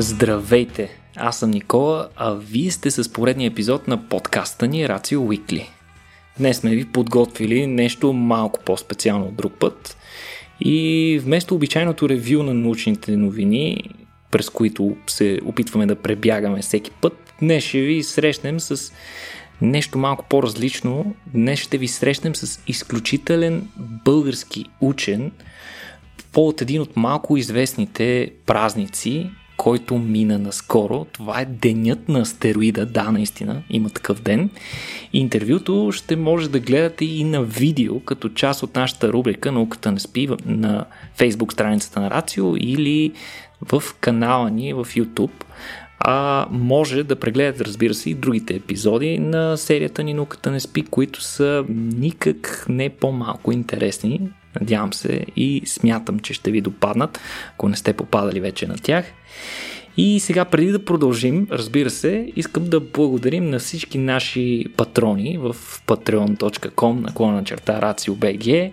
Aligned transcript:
Здравейте! 0.00 0.90
Аз 1.16 1.38
съм 1.38 1.50
Никола, 1.50 2.08
а 2.16 2.34
вие 2.34 2.70
сте 2.70 2.90
с 2.90 3.12
поредния 3.12 3.46
епизод 3.46 3.88
на 3.88 4.08
подкаста 4.08 4.66
ни 4.66 4.88
Рацио 4.88 5.22
Уикли. 5.22 5.70
Днес 6.38 6.56
сме 6.58 6.70
ви 6.70 6.84
подготвили 6.84 7.66
нещо 7.66 8.12
малко 8.12 8.60
по-специално 8.64 9.26
от 9.26 9.36
друг 9.36 9.52
път 9.58 9.96
и 10.60 11.20
вместо 11.24 11.54
обичайното 11.54 12.08
ревю 12.08 12.42
на 12.42 12.54
научните 12.54 13.16
новини, 13.16 13.90
през 14.30 14.50
които 14.50 14.96
се 15.06 15.40
опитваме 15.44 15.86
да 15.86 15.96
пребягаме 15.96 16.62
всеки 16.62 16.90
път, 16.90 17.32
днес 17.40 17.64
ще 17.64 17.80
ви 17.80 18.02
срещнем 18.02 18.60
с 18.60 18.92
нещо 19.60 19.98
малко 19.98 20.24
по-различно. 20.28 21.14
Днес 21.26 21.58
ще 21.58 21.78
ви 21.78 21.88
срещнем 21.88 22.36
с 22.36 22.60
изключителен 22.66 23.68
български 24.04 24.64
учен 24.80 25.32
по 26.32 26.48
от 26.48 26.62
един 26.62 26.80
от 26.80 26.96
малко 26.96 27.36
известните 27.36 28.30
празници, 28.46 29.30
който 29.58 29.98
мина 29.98 30.38
наскоро. 30.38 31.06
Това 31.12 31.40
е 31.40 31.44
денят 31.44 32.08
на 32.08 32.18
астероида. 32.18 32.86
Да, 32.86 33.12
наистина, 33.12 33.62
има 33.70 33.90
такъв 33.90 34.22
ден. 34.22 34.50
Интервюто 35.12 35.90
ще 35.92 36.16
може 36.16 36.50
да 36.50 36.60
гледате 36.60 37.04
и 37.04 37.24
на 37.24 37.42
видео, 37.42 38.00
като 38.00 38.28
част 38.28 38.62
от 38.62 38.76
нашата 38.76 39.12
рубрика 39.12 39.52
Науката 39.52 39.92
не 39.92 40.00
спи 40.00 40.28
на 40.46 40.84
Facebook 41.18 41.52
страницата 41.52 42.00
на 42.00 42.10
Рацио 42.10 42.56
или 42.56 43.12
в 43.72 43.82
канала 44.00 44.50
ни 44.50 44.72
в 44.72 44.84
YouTube. 44.84 45.44
А 46.00 46.46
може 46.50 47.02
да 47.02 47.16
прегледате, 47.16 47.64
разбира 47.64 47.94
се, 47.94 48.10
и 48.10 48.14
другите 48.14 48.54
епизоди 48.54 49.18
на 49.18 49.56
серията 49.56 50.02
ни 50.02 50.14
Науката 50.14 50.50
не 50.50 50.60
спи, 50.60 50.82
които 50.82 51.22
са 51.22 51.64
никак 51.68 52.66
не 52.68 52.88
по-малко 52.88 53.52
интересни. 53.52 54.20
Надявам 54.60 54.92
се 54.92 55.26
и 55.36 55.62
смятам, 55.66 56.18
че 56.18 56.34
ще 56.34 56.50
ви 56.50 56.60
допаднат, 56.60 57.20
ако 57.54 57.68
не 57.68 57.76
сте 57.76 57.92
попадали 57.92 58.40
вече 58.40 58.66
на 58.66 58.76
тях. 58.76 59.04
И 59.96 60.20
сега, 60.20 60.44
преди 60.44 60.72
да 60.72 60.84
продължим, 60.84 61.46
разбира 61.50 61.90
се, 61.90 62.32
искам 62.36 62.64
да 62.64 62.80
благодарим 62.80 63.50
на 63.50 63.58
всички 63.58 63.98
наши 63.98 64.64
патрони 64.76 65.38
в 65.38 65.56
patreon.com 65.86 67.00
наклона 67.00 67.44
черта 67.44 67.80
RACIO.BG, 67.80 68.72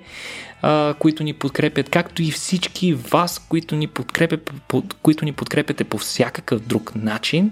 които 1.00 1.24
ни 1.24 1.34
подкрепят, 1.34 1.90
както 1.90 2.22
и 2.22 2.32
всички 2.32 2.94
вас, 2.94 3.46
които 3.50 3.76
ни, 3.76 3.88
подкрепят, 3.88 4.52
които 5.02 5.26
ни 5.26 5.34
подкрепяте 5.34 5.84
по 5.84 5.98
всякакъв 5.98 6.62
друг 6.62 6.96
начин. 6.96 7.52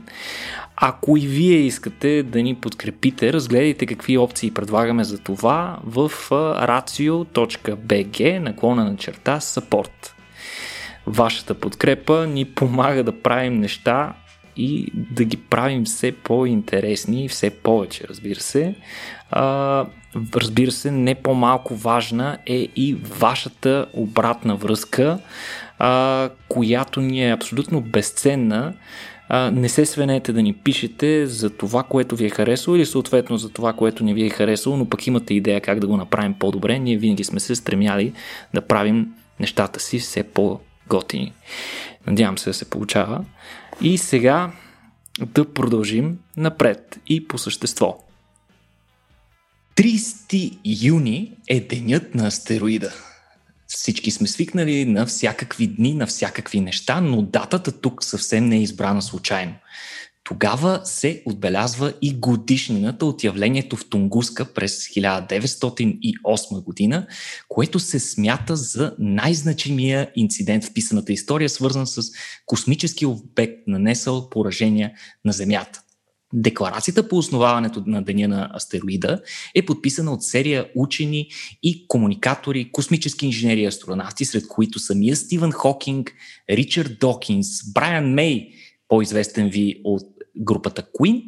Ако 0.75 1.17
и 1.17 1.27
вие 1.27 1.57
искате 1.57 2.23
да 2.23 2.43
ни 2.43 2.55
подкрепите, 2.55 3.33
разгледайте 3.33 3.85
какви 3.85 4.17
опции 4.17 4.51
предлагаме 4.51 5.03
за 5.03 5.17
това 5.17 5.79
в 5.83 6.11
racio.bg 6.67 8.39
наклона 8.39 8.85
на 8.85 8.97
черта 8.97 9.39
support. 9.39 10.11
Вашата 11.07 11.53
подкрепа 11.53 12.27
ни 12.27 12.45
помага 12.45 13.03
да 13.03 13.21
правим 13.21 13.59
неща 13.59 14.13
и 14.57 14.91
да 14.95 15.23
ги 15.23 15.37
правим 15.37 15.85
все 15.85 16.11
по-интересни 16.11 17.25
и 17.25 17.29
все 17.29 17.49
повече, 17.49 18.03
разбира 18.09 18.39
се. 18.39 18.75
А, 19.31 19.85
разбира 20.35 20.71
се, 20.71 20.91
не 20.91 21.15
по-малко 21.15 21.75
важна 21.75 22.37
е 22.45 22.67
и 22.75 22.95
вашата 22.95 23.85
обратна 23.93 24.55
връзка, 24.55 25.19
а, 25.79 26.29
която 26.49 27.01
ни 27.01 27.27
е 27.29 27.33
абсолютно 27.33 27.81
безценна. 27.81 28.73
А, 29.29 29.51
не 29.51 29.69
се 29.69 29.85
свенете 29.85 30.33
да 30.33 30.41
ни 30.41 30.53
пишете 30.53 31.27
за 31.27 31.49
това, 31.49 31.83
което 31.83 32.15
ви 32.15 32.25
е 32.25 32.29
харесало 32.29 32.75
или 32.75 32.85
съответно 32.85 33.37
за 33.37 33.49
това, 33.49 33.73
което 33.73 34.03
не 34.03 34.13
ви 34.13 34.25
е 34.25 34.29
харесало, 34.29 34.77
но 34.77 34.89
пък 34.89 35.07
имате 35.07 35.33
идея 35.33 35.61
как 35.61 35.79
да 35.79 35.87
го 35.87 35.97
направим 35.97 36.33
по-добре. 36.33 36.79
Ние 36.79 36.97
винаги 36.97 37.23
сме 37.23 37.39
се 37.39 37.55
стремяли 37.55 38.13
да 38.53 38.61
правим 38.61 39.07
нещата 39.39 39.79
си 39.79 39.99
все 39.99 40.23
по-готини. 40.23 41.33
Надявам 42.07 42.37
се 42.37 42.49
да 42.49 42.53
се 42.53 42.69
получава. 42.69 43.25
И 43.81 43.97
сега 43.97 44.51
да 45.19 45.53
продължим 45.53 46.19
напред 46.37 46.99
и 47.07 47.27
по 47.27 47.37
същество. 47.37 47.99
30 49.75 50.57
юни 50.83 51.31
е 51.47 51.59
денят 51.59 52.15
на 52.15 52.27
астероида. 52.27 52.93
Всички 53.67 54.11
сме 54.11 54.27
свикнали 54.27 54.85
на 54.85 55.05
всякакви 55.05 55.67
дни, 55.67 55.93
на 55.93 56.07
всякакви 56.07 56.61
неща, 56.61 57.01
но 57.01 57.21
датата 57.21 57.81
тук 57.81 58.03
съвсем 58.03 58.45
не 58.45 58.55
е 58.55 58.61
избрана 58.61 59.01
случайно. 59.01 59.53
Тогава 60.33 60.81
се 60.83 61.23
отбелязва 61.25 61.93
и 62.01 62.13
годишнината 62.13 63.05
от 63.05 63.23
явлението 63.23 63.75
в 63.75 63.89
Тунгуска 63.89 64.45
през 64.53 64.87
1908 64.87 66.63
година, 66.63 67.07
което 67.49 67.79
се 67.79 67.99
смята 67.99 68.55
за 68.55 68.95
най-значимия 68.99 70.11
инцидент 70.15 70.63
в 70.63 70.73
писаната 70.73 71.13
история, 71.13 71.49
свързан 71.49 71.87
с 71.87 72.01
космически 72.45 73.05
обект, 73.05 73.53
нанесъл 73.67 74.29
поражения 74.29 74.91
на 75.25 75.31
Земята. 75.31 75.81
Декларацията 76.33 77.07
по 77.07 77.17
основаването 77.17 77.83
на 77.87 78.03
Деня 78.03 78.27
на 78.27 78.49
астероида 78.53 79.21
е 79.55 79.65
подписана 79.65 80.13
от 80.13 80.23
серия 80.23 80.65
учени 80.75 81.27
и 81.63 81.87
комуникатори, 81.87 82.71
космически 82.71 83.25
инженери 83.25 83.61
и 83.61 83.65
астронавти, 83.65 84.25
сред 84.25 84.47
които 84.47 84.79
самия 84.79 85.15
Стивън 85.15 85.51
Хокинг, 85.51 86.13
Ричард 86.49 86.99
Докинс, 86.99 87.73
Брайан 87.73 88.13
Мей, 88.13 88.49
по-известен 88.93 89.49
ви 89.49 89.81
от 89.83 90.12
групата 90.37 90.83
Queen, 90.99 91.23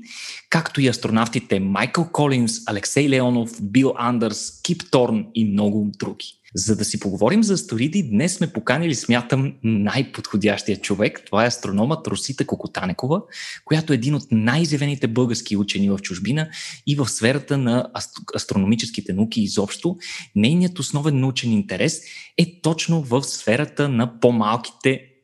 както 0.50 0.82
и 0.82 0.88
астронавтите 0.88 1.60
Майкъл 1.60 2.10
Колинс, 2.12 2.52
Алексей 2.66 3.10
Леонов, 3.10 3.52
Бил 3.62 3.94
Андърс, 3.98 4.62
Кип 4.62 4.84
Торн 4.92 5.26
и 5.36 5.46
много 5.46 5.92
други. 6.00 6.26
За 6.58 6.76
да 6.76 6.86
си 6.86 7.00
поговорим 7.00 7.44
за 7.44 7.54
астероиди, 7.54 8.04
днес 8.04 8.36
сме 8.36 8.54
поканили, 8.54 8.96
смятам, 8.96 9.54
най-подходящия 9.64 10.78
човек. 10.78 11.22
Това 11.26 11.44
е 11.44 11.48
астрономът 11.48 12.08
Русита 12.08 12.46
Кокотанекова, 12.46 13.22
която 13.66 13.94
е 13.94 13.96
един 13.96 14.16
от 14.16 14.24
най-изявените 14.32 15.08
български 15.08 15.58
учени 15.58 15.90
в 15.90 15.98
чужбина 15.98 16.50
и 16.88 16.96
в 16.96 17.08
сферата 17.08 17.58
на 17.58 17.88
астрономическите 18.36 19.14
науки 19.14 19.42
изобщо. 19.42 19.98
Нейният 20.36 20.80
основен 20.80 21.20
научен 21.20 21.52
интерес 21.52 22.02
е 22.38 22.62
точно 22.62 23.02
в 23.02 23.24
сферата 23.24 23.90
на 23.90 24.20
по-малките 24.20 25.15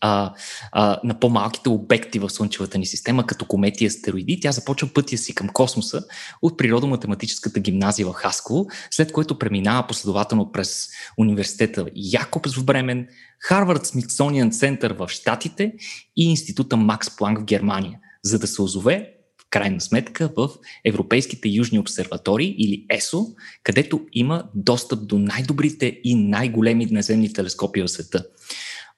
а, 0.00 0.32
а, 0.72 1.00
на 1.04 1.20
по-малките 1.20 1.68
обекти 1.68 2.18
в 2.18 2.30
Слънчевата 2.30 2.78
ни 2.78 2.86
система, 2.86 3.26
като 3.26 3.44
комети 3.44 3.84
и 3.84 3.86
астероиди. 3.86 4.40
Тя 4.40 4.52
започва 4.52 4.88
пътя 4.88 5.18
си 5.18 5.34
към 5.34 5.48
космоса 5.48 6.02
от 6.42 6.58
природо-математическата 6.58 7.60
гимназия 7.60 8.06
в 8.06 8.12
Хасково, 8.12 8.66
след 8.90 9.12
което 9.12 9.38
преминава 9.38 9.86
последователно 9.86 10.52
през 10.52 10.88
университета 11.18 11.86
Якобс 11.94 12.54
в 12.54 12.64
Бремен, 12.64 13.08
Харвард 13.40 13.86
Смитсониан 13.86 14.50
център 14.50 14.92
в 14.92 15.08
Штатите 15.08 15.72
и 16.16 16.30
института 16.30 16.76
Макс 16.76 17.16
Планк 17.16 17.38
в 17.38 17.44
Германия, 17.44 17.98
за 18.22 18.38
да 18.38 18.46
се 18.46 18.62
озове 18.62 19.12
в 19.42 19.50
крайна 19.50 19.80
сметка 19.80 20.30
в 20.36 20.48
Европейските 20.84 21.48
южни 21.48 21.78
обсерватории 21.78 22.54
или 22.58 22.86
ЕСО, 22.90 23.26
където 23.62 24.00
има 24.12 24.44
достъп 24.54 25.06
до 25.06 25.18
най-добрите 25.18 26.00
и 26.04 26.14
най-големи 26.14 26.86
наземни 26.86 27.32
телескопи 27.32 27.82
в 27.82 27.88
света. 27.88 28.24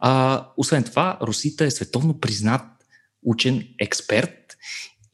А, 0.04 0.46
освен 0.56 0.84
това, 0.84 1.18
Русита 1.22 1.64
е 1.64 1.70
световно 1.70 2.20
признат 2.20 2.62
учен 3.24 3.68
експерт 3.78 4.56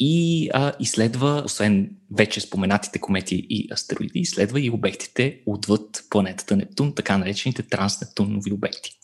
и 0.01 0.49
а, 0.55 0.73
изследва, 0.81 1.43
освен 1.45 1.91
вече 2.17 2.41
споменатите 2.41 2.99
комети 2.99 3.47
и 3.51 3.69
астероиди, 3.73 4.19
изследва 4.19 4.61
и 4.61 4.71
обектите 4.71 5.41
отвъд 5.47 6.05
планетата 6.11 6.57
Нептун, 6.57 6.95
така 6.95 7.19
наречените 7.19 7.63
транснептунови 7.63 8.53
обекти. 8.53 8.99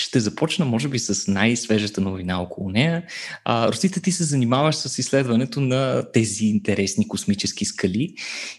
Ще 0.00 0.20
започна, 0.20 0.64
може 0.64 0.88
би, 0.88 0.98
с 0.98 1.30
най-свежата 1.30 2.00
новина 2.00 2.42
около 2.42 2.70
нея. 2.70 3.02
А, 3.44 3.68
Русита, 3.68 4.02
ти 4.02 4.12
се 4.12 4.24
занимаваш 4.24 4.76
с 4.76 4.98
изследването 4.98 5.60
на 5.60 6.12
тези 6.12 6.46
интересни 6.46 7.08
космически 7.08 7.64
скали 7.64 8.14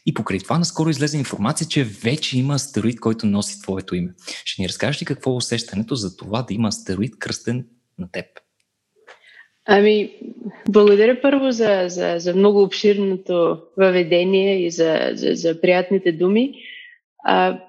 и 0.06 0.14
покрай 0.14 0.40
това 0.40 0.60
наскоро 0.60 0.90
излезе 0.90 1.18
информация, 1.18 1.68
че 1.68 1.84
вече 1.84 2.40
има 2.40 2.54
астероид, 2.54 3.00
който 3.00 3.26
носи 3.26 3.62
твоето 3.62 3.96
име. 3.96 4.14
Ще 4.46 4.62
ни 4.62 4.68
разкажеш 4.68 5.02
ли 5.02 5.06
какво 5.06 5.32
е 5.32 5.36
усещането 5.36 5.96
за 5.96 6.18
това 6.18 6.42
да 6.42 6.54
има 6.54 6.68
астероид 6.68 7.20
кръстен 7.20 7.66
на 8.00 8.12
теб? 8.12 8.26
Ами, 9.66 10.12
благодаря 10.70 11.22
първо 11.22 11.52
за, 11.52 11.86
за, 11.88 12.16
за 12.18 12.36
много 12.36 12.64
обширното 12.64 13.62
въведение 13.78 14.66
и 14.66 14.72
за, 14.72 15.12
за, 15.14 15.36
за 15.36 15.62
приятните 15.62 16.12
думи. 16.12 16.54
А, 17.26 17.60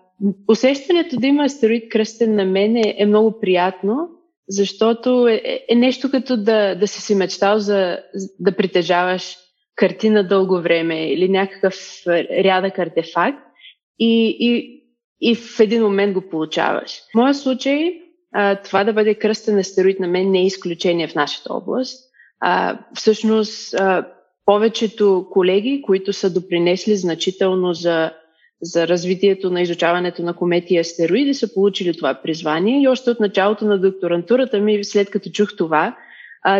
усещането 0.48 1.16
да 1.16 1.26
има 1.26 1.44
астероид 1.44 1.92
кръстен 1.92 2.34
на 2.34 2.44
мен 2.44 2.76
е, 2.76 2.94
е 2.98 3.06
много 3.06 3.40
приятно, 3.40 4.08
защото 4.48 5.28
е, 5.28 5.34
е, 5.34 5.64
е 5.68 5.74
нещо 5.74 6.10
като 6.10 6.36
да, 6.36 6.74
да 6.74 6.88
си 6.88 7.00
си 7.00 7.14
мечтал 7.14 7.58
за 7.58 7.98
да 8.40 8.56
притежаваш 8.56 9.36
картина 9.76 10.28
дълго 10.28 10.60
време 10.60 11.12
или 11.12 11.28
някакъв 11.28 11.74
рядък 12.44 12.78
артефакт 12.78 13.38
и, 13.98 14.36
и, 14.40 14.80
и 15.20 15.34
в 15.34 15.60
един 15.60 15.82
момент 15.82 16.14
го 16.14 16.20
получаваш. 16.20 16.90
В 16.90 17.14
моя 17.14 17.34
случай 17.34 18.00
а, 18.32 18.56
това 18.56 18.84
да 18.84 18.92
бъде 18.92 19.14
кръстен 19.14 19.58
астероид 19.58 20.00
на 20.00 20.06
мен 20.06 20.30
не 20.30 20.38
е 20.38 20.46
изключение 20.46 21.08
в 21.08 21.14
нашата 21.14 21.54
област. 21.54 22.10
А, 22.40 22.78
всъщност, 22.94 23.74
а, 23.74 24.06
повечето 24.44 25.26
колеги, 25.32 25.82
които 25.86 26.12
са 26.12 26.32
допринесли 26.32 26.96
значително 26.96 27.74
за 27.74 28.12
за 28.62 28.88
развитието 28.88 29.50
на 29.50 29.60
изучаването 29.60 30.22
на 30.22 30.34
комети 30.34 30.74
и 30.74 30.78
астероиди 30.78 31.34
са 31.34 31.54
получили 31.54 31.96
това 31.96 32.14
призвание 32.14 32.82
и 32.82 32.88
още 32.88 33.10
от 33.10 33.20
началото 33.20 33.64
на 33.64 33.78
докторантурата 33.78 34.60
ми, 34.60 34.84
след 34.84 35.10
като 35.10 35.30
чух 35.30 35.56
това, 35.56 35.96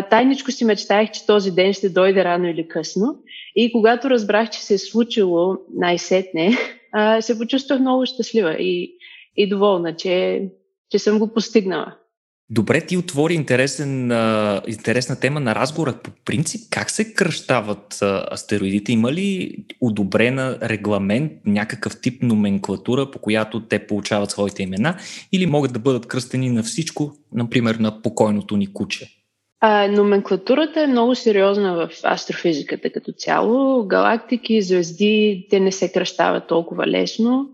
тайничко 0.09 0.51
си 0.51 0.65
мечтаях, 0.65 1.11
че 1.11 1.25
този 1.25 1.51
ден 1.51 1.73
ще 1.73 1.89
дойде 1.89 2.23
рано 2.23 2.47
или 2.47 2.67
късно. 2.67 3.15
И 3.55 3.71
когато 3.71 4.09
разбрах, 4.09 4.49
че 4.49 4.61
се 4.61 4.73
е 4.73 4.77
случило 4.77 5.57
най-сетне, 5.75 6.57
се 7.19 7.37
почувствах 7.37 7.79
много 7.79 8.05
щастлива 8.05 8.53
и, 8.53 8.95
и 9.37 9.49
доволна, 9.49 9.95
че, 9.95 10.43
че 10.89 10.99
съм 10.99 11.19
го 11.19 11.33
постигнала. 11.33 11.95
Добре, 12.53 12.81
ти 12.81 12.97
отвори 12.97 13.33
интересен, 13.33 14.11
а, 14.11 14.61
интересна 14.67 15.19
тема 15.19 15.39
на 15.39 15.55
разговора. 15.55 15.93
По 16.03 16.11
принцип, 16.25 16.61
как 16.69 16.89
се 16.89 17.13
кръщават 17.13 18.01
а, 18.01 18.25
астероидите? 18.31 18.91
Има 18.91 19.11
ли 19.11 19.55
одобрена 19.81 20.57
регламент, 20.63 21.31
някакъв 21.45 22.01
тип 22.01 22.23
номенклатура, 22.23 23.11
по 23.11 23.19
която 23.19 23.67
те 23.67 23.87
получават 23.87 24.31
своите 24.31 24.63
имена 24.63 24.97
или 25.31 25.45
могат 25.45 25.73
да 25.73 25.79
бъдат 25.79 26.07
кръстени 26.07 26.49
на 26.49 26.63
всичко, 26.63 27.13
например 27.33 27.75
на 27.75 28.01
покойното 28.01 28.57
ни 28.57 28.73
куче? 28.73 29.07
А, 29.59 29.87
номенклатурата 29.87 30.81
е 30.81 30.87
много 30.87 31.15
сериозна 31.15 31.75
в 31.75 31.89
астрофизиката 32.03 32.89
като 32.89 33.11
цяло. 33.11 33.85
Галактики, 33.87 34.61
звезди, 34.61 35.47
те 35.49 35.59
не 35.59 35.71
се 35.71 35.91
кръщават 35.91 36.47
толкова 36.47 36.87
лесно. 36.87 37.49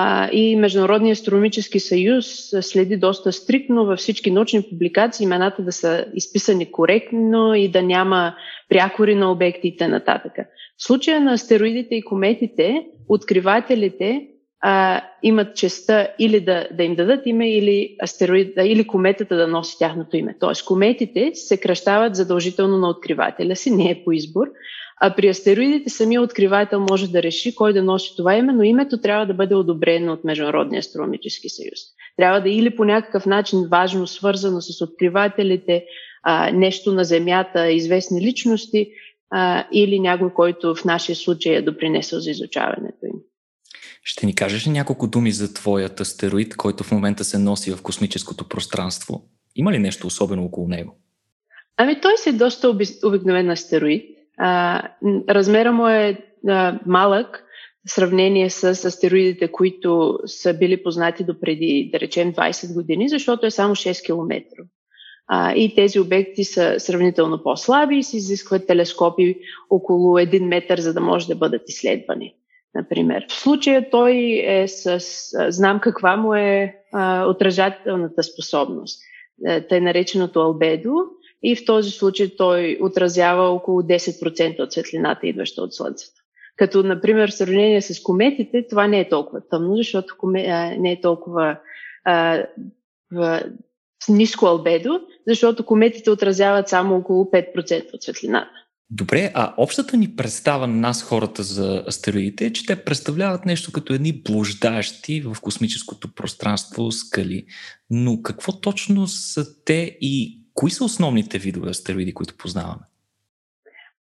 А, 0.00 0.28
и 0.32 0.56
Международния 0.56 1.12
астрономически 1.12 1.80
съюз 1.80 2.26
следи 2.60 2.96
доста 2.96 3.32
стриктно 3.32 3.86
във 3.86 3.98
всички 3.98 4.30
научни 4.30 4.62
публикации 4.62 5.24
имената 5.24 5.62
да 5.62 5.72
са 5.72 6.04
изписани 6.14 6.72
коректно 6.72 7.54
и 7.54 7.68
да 7.68 7.82
няма 7.82 8.34
прякори 8.68 9.14
на 9.14 9.32
обектите 9.32 9.88
нататък. 9.88 10.32
В 10.76 10.84
случая 10.84 11.20
на 11.20 11.32
астероидите 11.32 11.94
и 11.94 12.04
кометите, 12.04 12.86
откривателите 13.08 14.26
а, 14.60 15.02
имат 15.22 15.56
честа 15.56 16.08
или 16.18 16.40
да, 16.40 16.68
да 16.72 16.84
им 16.84 16.94
дадат 16.94 17.26
име, 17.26 17.50
или, 17.50 17.96
астероид, 18.02 18.52
или 18.64 18.86
кометата 18.86 19.36
да 19.36 19.46
носи 19.46 19.78
тяхното 19.78 20.16
име. 20.16 20.36
Тоест, 20.40 20.64
кометите 20.64 21.30
се 21.34 21.60
кръщават 21.60 22.16
задължително 22.16 22.78
на 22.78 22.88
откривателя 22.88 23.56
си, 23.56 23.70
не 23.70 23.90
е 23.90 24.02
по 24.04 24.12
избор, 24.12 24.46
а 25.00 25.16
при 25.16 25.28
астероидите 25.28 25.90
самия 25.90 26.22
откривател 26.22 26.86
може 26.90 27.10
да 27.10 27.22
реши 27.22 27.54
кой 27.54 27.72
да 27.72 27.82
носи 27.82 28.16
това 28.16 28.36
име, 28.36 28.52
но 28.52 28.62
името 28.62 29.00
трябва 29.00 29.26
да 29.26 29.34
бъде 29.34 29.54
одобрено 29.54 30.12
от 30.12 30.24
Международния 30.24 30.78
астрономически 30.78 31.48
съюз. 31.48 31.78
Трябва 32.16 32.40
да 32.40 32.48
е 32.48 32.52
или 32.52 32.76
по 32.76 32.84
някакъв 32.84 33.26
начин 33.26 33.66
важно, 33.70 34.06
свързано 34.06 34.60
с 34.60 34.80
откривателите, 34.80 35.84
а, 36.22 36.50
нещо 36.50 36.92
на 36.92 37.04
Земята, 37.04 37.70
известни 37.70 38.20
личности, 38.20 38.90
а, 39.30 39.66
или 39.72 40.00
някой, 40.00 40.30
който 40.34 40.74
в 40.74 40.84
нашия 40.84 41.16
случай 41.16 41.54
е 41.54 41.62
допринесъл 41.62 42.20
за 42.20 42.30
изучаването 42.30 43.06
им. 43.06 43.20
Ще 44.04 44.26
ни 44.26 44.34
кажеш 44.34 44.66
ли 44.66 44.70
няколко 44.70 45.06
думи 45.06 45.32
за 45.32 45.54
твоят 45.54 46.00
астероид, 46.00 46.56
който 46.56 46.84
в 46.84 46.92
момента 46.92 47.24
се 47.24 47.38
носи 47.38 47.70
в 47.70 47.82
космическото 47.82 48.48
пространство? 48.48 49.22
Има 49.56 49.72
ли 49.72 49.78
нещо 49.78 50.06
особено 50.06 50.44
около 50.44 50.68
него? 50.68 50.96
Ами 51.76 52.00
той 52.00 52.16
си 52.16 52.28
е 52.28 52.32
доста 52.32 52.68
обикновен 53.04 53.50
астероид. 53.50 54.17
А, 54.38 54.82
размера 55.28 55.72
му 55.72 55.88
е 55.88 56.18
а, 56.48 56.78
малък 56.86 57.44
в 57.88 57.92
сравнение 57.92 58.50
с 58.50 58.64
астероидите, 58.64 59.48
които 59.52 60.18
са 60.26 60.54
били 60.54 60.82
познати 60.82 61.24
до 61.24 61.40
преди, 61.40 61.90
да 61.92 62.00
речем, 62.00 62.32
20 62.32 62.74
години, 62.74 63.08
защото 63.08 63.46
е 63.46 63.50
само 63.50 63.74
6 63.74 64.06
км. 64.06 64.44
А, 65.26 65.54
и 65.54 65.74
тези 65.74 66.00
обекти 66.00 66.44
са 66.44 66.74
сравнително 66.78 67.42
по-слаби 67.42 67.98
и 67.98 68.02
се 68.02 68.16
изискват 68.16 68.66
телескопи 68.66 69.38
около 69.70 70.18
1 70.18 70.44
метър, 70.44 70.80
за 70.80 70.94
да 70.94 71.00
може 71.00 71.28
да 71.28 71.34
бъдат 71.34 71.62
изследвани. 71.68 72.34
Например. 72.74 73.26
В 73.28 73.32
случая 73.32 73.90
той 73.90 74.42
е 74.46 74.68
с, 74.68 75.00
знам 75.48 75.80
каква 75.80 76.16
му 76.16 76.34
е 76.34 76.74
а, 76.92 77.26
отражателната 77.26 78.22
способност, 78.22 79.00
е, 79.46 79.66
тъй 79.66 79.80
нареченото 79.80 80.40
албедо, 80.40 80.92
и 81.42 81.56
в 81.56 81.64
този 81.64 81.90
случай 81.90 82.36
той 82.36 82.78
отразява 82.80 83.42
около 83.42 83.82
10% 83.82 84.60
от 84.60 84.72
светлината, 84.72 85.26
идваща 85.26 85.62
от 85.62 85.74
Слънцето. 85.74 86.22
Като, 86.56 86.82
например, 86.82 87.30
в 87.30 87.34
сравнение 87.34 87.82
с 87.82 88.02
кометите, 88.02 88.66
това 88.70 88.86
не 88.86 89.00
е 89.00 89.08
толкова 89.08 89.40
тъмно, 89.48 89.76
защото 89.76 90.14
коме, 90.18 90.46
а, 90.48 90.76
не 90.78 90.92
е 90.92 91.00
толкова 91.00 91.58
а, 92.04 92.44
в, 93.12 93.42
ниско 94.08 94.46
албедо, 94.46 95.00
защото 95.26 95.66
кометите 95.66 96.10
отразяват 96.10 96.68
само 96.68 96.96
около 96.96 97.24
5% 97.24 97.94
от 97.94 98.02
светлината. 98.02 98.50
Добре, 98.90 99.32
а 99.34 99.54
общата 99.56 99.96
ни 99.96 100.16
представа 100.16 100.66
на 100.66 100.74
нас, 100.74 101.02
хората 101.02 101.42
за 101.42 101.84
астероидите, 101.88 102.46
е, 102.46 102.52
че 102.52 102.66
те 102.66 102.84
представляват 102.84 103.46
нещо 103.46 103.72
като 103.72 103.92
едни 103.92 104.22
блуждаещи 104.22 105.20
в 105.20 105.36
космическото 105.40 106.14
пространство 106.14 106.92
скали. 106.92 107.46
Но 107.90 108.22
какво 108.22 108.60
точно 108.60 109.06
са 109.06 109.64
те 109.64 109.98
и 110.00 110.37
кои 110.58 110.70
са 110.70 110.84
основните 110.84 111.38
видове 111.38 111.70
астероиди, 111.70 112.14
които 112.14 112.36
познаваме? 112.36 112.82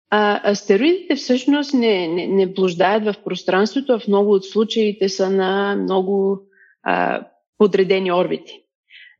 А, 0.10 0.52
астероидите 0.52 1.16
всъщност 1.16 1.74
не, 1.74 2.08
не, 2.08 2.28
не 2.28 2.48
блуждаят 2.48 3.06
в 3.06 3.16
пространството, 3.26 3.94
а 3.94 4.00
в 4.00 4.08
много 4.08 4.34
от 4.34 4.46
случаите 4.46 5.10
са 5.10 5.30
на 5.30 5.76
много 5.76 6.42
а, 6.84 7.28
подредени 7.58 8.12
орбити. 8.12 8.64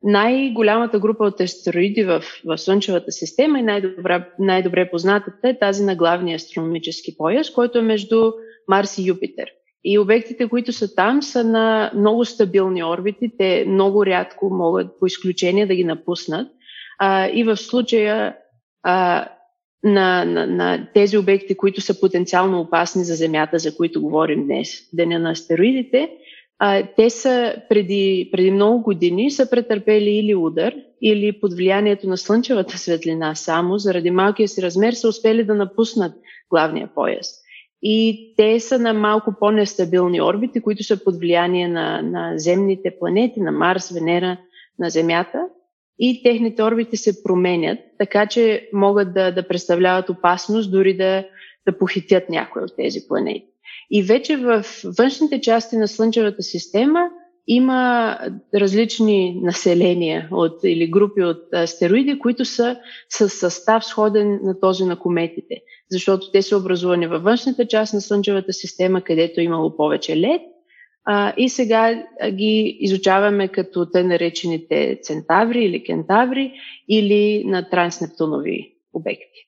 Най-голямата 0.04 1.00
група 1.00 1.24
от 1.24 1.42
астероиди 1.42 2.04
в, 2.04 2.24
в 2.46 2.58
Слънчевата 2.58 3.12
система 3.12 3.60
и 3.60 3.64
най-добре, 3.64 4.28
най-добре 4.40 4.90
познатата 4.92 5.50
е 5.50 5.60
тази 5.60 5.84
на 5.84 5.96
главния 5.96 6.36
астрономически 6.36 7.18
пояс, 7.18 7.50
който 7.50 7.78
е 7.78 7.82
между 7.82 8.32
Марс 8.68 8.98
и 8.98 9.08
Юпитер. 9.08 9.48
И 9.84 10.00
обектите, 10.00 10.50
които 10.50 10.74
са 10.74 10.96
там, 10.96 11.24
са 11.24 11.44
на 11.44 11.92
много 11.96 12.26
стабилни 12.26 12.84
орбити. 12.84 13.32
Те 13.38 13.66
много 13.68 14.06
рядко 14.06 14.50
могат 14.50 14.88
по 15.00 15.06
изключение 15.06 15.66
да 15.66 15.76
ги 15.76 15.84
напуснат. 15.84 16.48
А, 17.04 17.28
и 17.28 17.44
в 17.44 17.58
случая 17.58 18.36
а, 18.84 19.28
на, 19.84 20.26
на, 20.26 20.48
на 20.48 20.88
тези 20.94 21.18
обекти, 21.18 21.58
които 21.58 21.82
са 21.82 22.00
потенциално 22.00 22.60
опасни 22.60 23.04
за 23.04 23.16
Земята, 23.16 23.60
за 23.60 23.76
които 23.76 24.02
говорим 24.02 24.46
днес, 24.46 24.70
Деня 24.94 25.20
на 25.20 25.32
астероидите, 25.32 26.12
а, 26.60 26.84
те 26.98 27.10
са 27.10 27.56
преди, 27.70 28.30
преди 28.32 28.52
много 28.52 28.82
години 28.84 29.32
са 29.32 29.50
претърпели 29.50 30.10
или 30.10 30.36
удар, 30.36 30.74
или 31.02 31.40
под 31.40 31.54
влиянието 31.54 32.08
на 32.08 32.18
слънчевата 32.18 32.78
светлина 32.78 33.36
само, 33.36 33.78
заради 33.78 34.12
малкия 34.12 34.48
си 34.48 34.62
размер, 34.62 34.94
са 34.94 35.08
успели 35.08 35.44
да 35.44 35.56
напуснат 35.56 36.14
главния 36.50 36.90
пояс. 36.96 37.28
И 37.82 38.34
те 38.38 38.60
са 38.60 38.80
на 38.80 38.94
малко 38.94 39.34
по-нестабилни 39.40 40.22
орбити, 40.22 40.62
които 40.62 40.84
са 40.84 41.04
под 41.04 41.20
влияние 41.20 41.68
на, 41.68 42.02
на 42.02 42.34
земните 42.36 42.96
планети, 43.00 43.40
на 43.40 43.52
Марс, 43.52 43.92
Венера, 43.92 44.38
на 44.80 44.90
Земята. 44.90 45.48
И 46.04 46.24
техните 46.24 46.64
орбити 46.64 46.98
се 46.98 47.24
променят, 47.24 47.80
така 47.98 48.26
че 48.26 48.70
могат 48.74 49.14
да, 49.14 49.32
да 49.32 49.48
представляват 49.48 50.10
опасност 50.10 50.72
дори 50.72 50.98
да, 50.98 51.26
да 51.68 51.78
похитят 51.78 52.30
някои 52.30 52.62
от 52.62 52.76
тези 52.78 53.00
планети. 53.08 53.46
И 53.92 54.04
вече 54.04 54.38
в 54.38 54.66
външните 54.98 55.42
части 55.42 55.78
на 55.78 55.88
Слънчевата 55.88 56.44
система 56.44 57.10
има 57.48 58.18
различни 58.56 59.42
населения 59.44 60.28
от, 60.32 60.60
или 60.64 60.92
групи 60.92 61.24
от 61.24 61.54
астероиди, 61.54 62.20
които 62.20 62.46
са 62.46 62.80
с 63.10 63.30
състав 63.30 63.86
сходен 63.86 64.40
на 64.44 64.60
този 64.60 64.86
на 64.86 65.00
кометите, 65.00 65.56
защото 65.92 66.32
те 66.32 66.42
са 66.42 66.58
образувани 66.58 67.08
във 67.08 67.24
външната 67.24 67.68
част 67.68 67.94
на 67.94 68.02
Слънчевата 68.02 68.54
система, 68.54 69.02
където 69.02 69.40
е 69.40 69.44
имало 69.44 69.78
повече 69.78 70.18
лед. 70.18 70.42
А, 71.06 71.34
и 71.38 71.50
сега 71.50 72.04
ги 72.32 72.78
изучаваме 72.80 73.48
като 73.48 73.92
те 73.92 74.04
наречените 74.04 75.00
центаври 75.04 75.66
или 75.66 75.84
кентаври 75.84 76.54
или 76.90 77.44
на 77.46 77.70
транснептунови 77.70 78.76
обекти. 78.94 79.48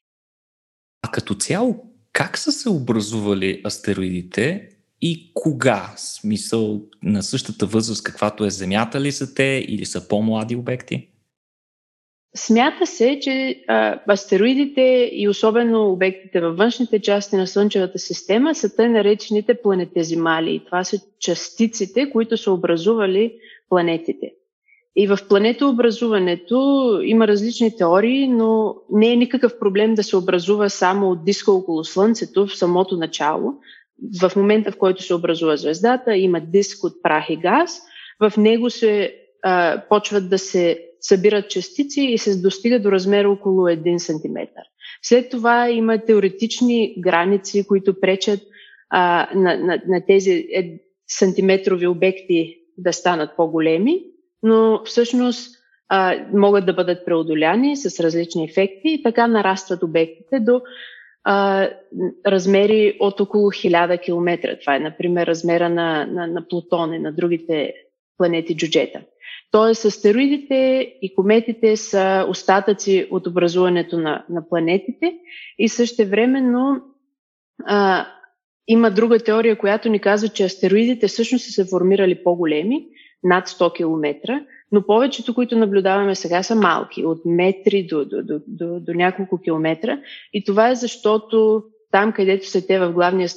А 1.02 1.12
като 1.12 1.34
цяло, 1.36 1.76
как 2.14 2.38
са 2.38 2.52
се 2.52 2.70
образували 2.70 3.62
астероидите 3.66 4.70
и 5.02 5.32
кога? 5.34 5.94
Смисъл 5.98 6.82
на 7.04 7.24
същата 7.24 7.66
възраст, 7.66 8.04
каквато 8.04 8.46
е 8.46 8.50
Земята 8.50 9.02
ли 9.02 9.12
са 9.12 9.34
те 9.34 9.66
или 9.68 9.86
са 9.86 10.08
по-млади 10.08 10.56
обекти? 10.56 11.13
Смята 12.36 12.86
се, 12.86 13.20
че 13.22 13.64
а, 13.68 14.00
астероидите 14.10 15.10
и 15.14 15.30
особено 15.30 15.92
обектите 15.92 16.42
във 16.42 16.58
външните 16.58 17.00
части 17.00 17.36
на 17.36 17.48
Слънчевата 17.48 18.00
система 18.00 18.56
са 18.56 18.76
тъй 18.76 18.90
наречените 18.90 19.62
планетезимали. 19.62 20.62
Това 20.66 20.84
са 20.84 20.98
частиците, 21.20 22.10
които 22.10 22.38
са 22.38 22.52
образували 22.52 23.34
планетите. 23.70 24.34
И 24.96 25.08
в 25.08 25.18
планетообразуването 25.30 27.00
има 27.04 27.28
различни 27.28 27.76
теории, 27.76 28.28
но 28.28 28.76
не 28.92 29.14
е 29.14 29.16
никакъв 29.16 29.60
проблем 29.60 29.96
да 29.96 30.04
се 30.04 30.18
образува 30.18 30.70
само 30.70 31.10
от 31.10 31.26
диска 31.26 31.52
около 31.52 31.84
Слънцето 31.84 32.48
в 32.48 32.58
самото 32.58 32.98
начало. 32.98 33.54
В 34.22 34.32
момента, 34.36 34.72
в 34.72 34.78
който 34.78 35.04
се 35.04 35.14
образува 35.14 35.58
звездата, 35.58 36.16
има 36.16 36.40
диск 36.40 36.84
от 36.84 37.04
прах 37.04 37.30
и 37.30 37.36
газ. 37.36 37.82
В 38.20 38.38
него 38.38 38.70
се 38.70 39.16
а, 39.44 39.82
почват 39.90 40.30
да 40.30 40.40
се 40.40 40.93
събират 41.04 41.50
частици 41.50 42.02
и 42.02 42.18
се 42.18 42.42
достига 42.42 42.80
до 42.80 42.92
размера 42.92 43.30
около 43.30 43.62
1 43.62 43.98
см. 43.98 44.38
След 45.02 45.30
това 45.30 45.70
има 45.70 45.98
теоретични 45.98 46.96
граници, 47.00 47.68
които 47.68 48.00
пречат 48.00 48.40
а, 48.90 49.30
на, 49.36 49.58
на, 49.58 49.82
на 49.88 50.06
тези 50.06 50.32
е, 50.32 50.80
сантиметрови 51.08 51.88
обекти 51.88 52.58
да 52.78 52.94
станат 52.94 53.36
по-големи 53.38 54.04
но 54.44 54.82
всъщност 54.86 55.56
а, 55.90 56.26
могат 56.34 56.66
да 56.66 56.74
бъдат 56.74 57.06
преодоляни 57.06 57.78
с 57.78 58.00
различни 58.00 58.44
ефекти 58.44 58.90
и 58.90 59.04
така 59.04 59.28
нарастват 59.28 59.84
обектите 59.84 60.40
до 60.40 60.62
а, 61.24 61.70
размери 62.28 62.98
от 63.00 63.20
около 63.20 63.52
1000 63.52 64.04
км. 64.04 64.60
Това 64.60 64.76
е, 64.76 64.80
например, 64.80 65.28
размера 65.28 65.70
на, 65.70 66.06
на, 66.06 66.28
на 66.28 66.48
Плутон 66.48 66.94
и 66.94 67.00
на 67.00 67.12
другите 67.12 67.74
планети 68.18 68.58
Джуджета. 68.58 69.02
Тоест, 69.54 69.86
астероидите 69.86 70.56
и 71.02 71.16
кометите 71.16 71.78
са 71.78 72.26
остатъци 72.30 73.08
от 73.12 73.28
образуването 73.28 73.98
на, 73.98 74.26
на 74.30 74.50
планетите 74.50 75.14
и 75.60 75.70
същевременно 75.70 76.82
а, 77.66 78.08
има 78.68 78.92
друга 78.92 79.20
теория, 79.20 79.58
която 79.58 79.90
ни 79.90 80.00
казва, 80.00 80.30
че 80.30 80.44
астероидите 80.44 81.08
всъщност 81.08 81.46
са 81.46 81.52
се 81.52 81.66
формирали 81.70 82.24
по-големи, 82.24 82.86
над 83.24 83.48
100 83.48 83.76
км, 83.76 84.40
но 84.72 84.86
повечето, 84.86 85.36
които 85.36 85.58
наблюдаваме 85.58 86.16
сега, 86.16 86.44
са 86.44 86.56
малки, 86.56 87.06
от 87.06 87.22
метри 87.26 87.88
до, 87.90 88.06
до, 88.06 88.24
до, 88.24 88.40
до, 88.48 88.80
до 88.80 88.94
няколко 88.94 89.42
километра. 89.42 90.00
И 90.34 90.44
това 90.44 90.70
е 90.70 90.76
защото 90.76 91.64
там, 91.92 92.12
където 92.12 92.48
са 92.48 92.68
те 92.68 92.80
в 92.80 92.92
главния 92.92 93.30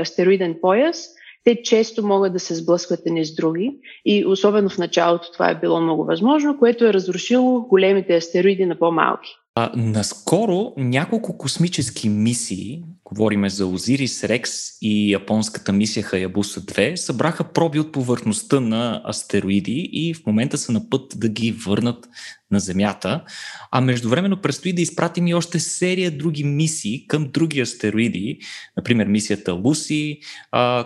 астероиден 0.00 0.56
пояс, 0.60 1.08
те 1.46 1.62
често 1.62 2.06
могат 2.06 2.32
да 2.32 2.40
се 2.40 2.54
сблъскват 2.54 3.00
едни 3.06 3.24
с 3.24 3.34
други 3.34 3.78
и 4.04 4.26
особено 4.26 4.68
в 4.68 4.78
началото 4.78 5.32
това 5.32 5.50
е 5.50 5.60
било 5.60 5.80
много 5.80 6.04
възможно, 6.04 6.58
което 6.58 6.84
е 6.84 6.92
разрушило 6.92 7.60
големите 7.60 8.16
астероиди 8.16 8.66
на 8.66 8.78
по-малки. 8.78 9.30
А, 9.54 9.70
наскоро 9.76 10.72
няколко 10.76 11.38
космически 11.38 12.08
мисии, 12.08 12.84
говориме 13.10 13.50
за 13.50 13.66
Озирис 13.66 14.24
Рекс 14.24 14.52
и 14.82 15.12
японската 15.12 15.72
мисия 15.72 16.02
Хаябуса 16.02 16.60
2, 16.60 16.94
събраха 16.94 17.44
проби 17.44 17.80
от 17.80 17.92
повърхността 17.92 18.60
на 18.60 19.02
астероиди 19.04 19.90
и 19.92 20.14
в 20.14 20.26
момента 20.26 20.58
са 20.58 20.72
на 20.72 20.90
път 20.90 21.12
да 21.16 21.28
ги 21.28 21.52
върнат 21.52 22.08
на 22.50 22.60
Земята. 22.60 23.24
А 23.72 23.80
междувременно 23.80 24.40
предстои 24.40 24.72
да 24.72 24.82
изпратим 24.82 25.26
и 25.26 25.34
още 25.34 25.58
серия 25.58 26.10
други 26.10 26.44
мисии 26.44 27.06
към 27.06 27.28
други 27.32 27.60
астероиди, 27.60 28.38
например 28.76 29.06
мисията 29.06 29.52
Луси, 29.52 30.18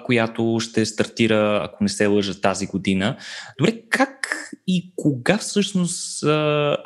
която 0.04 0.58
ще 0.60 0.86
стартира, 0.86 1.60
ако 1.64 1.84
не 1.84 1.88
се 1.88 2.06
лъжа, 2.06 2.40
тази 2.40 2.66
година. 2.66 3.16
Добре, 3.58 3.82
как 3.90 4.16
и 4.66 4.92
кога 4.96 5.38
всъщност 5.38 6.24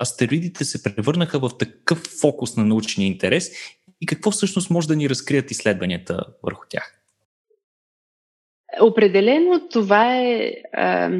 астероидите 0.00 0.64
се 0.64 0.82
превърнаха 0.82 1.38
в 1.38 1.50
такъв 1.58 1.98
фокус 2.20 2.56
на 2.56 2.64
научния 2.64 3.06
интерес 3.06 3.50
и 4.00 4.06
какво 4.06 4.30
всъщност 4.30 4.70
може 4.70 4.88
да 4.88 4.96
ни 4.96 5.08
разкрият 5.08 5.50
изследванията 5.50 6.24
върху 6.42 6.64
тях? 6.68 7.00
Определено 8.80 9.68
това 9.70 10.16
е 10.16 10.52
а, 10.72 11.10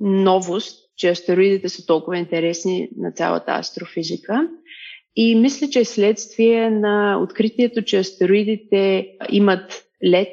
новост, 0.00 0.86
че 0.96 1.08
астероидите 1.08 1.68
са 1.68 1.86
толкова 1.86 2.18
интересни 2.18 2.88
на 2.96 3.12
цялата 3.12 3.52
астрофизика. 3.52 4.48
И 5.16 5.34
мисля, 5.34 5.68
че 5.68 5.80
е 5.80 5.84
следствие 5.84 6.70
на 6.70 7.20
откритието, 7.22 7.82
че 7.82 7.98
астероидите 7.98 9.08
имат 9.28 9.84
лед 10.04 10.28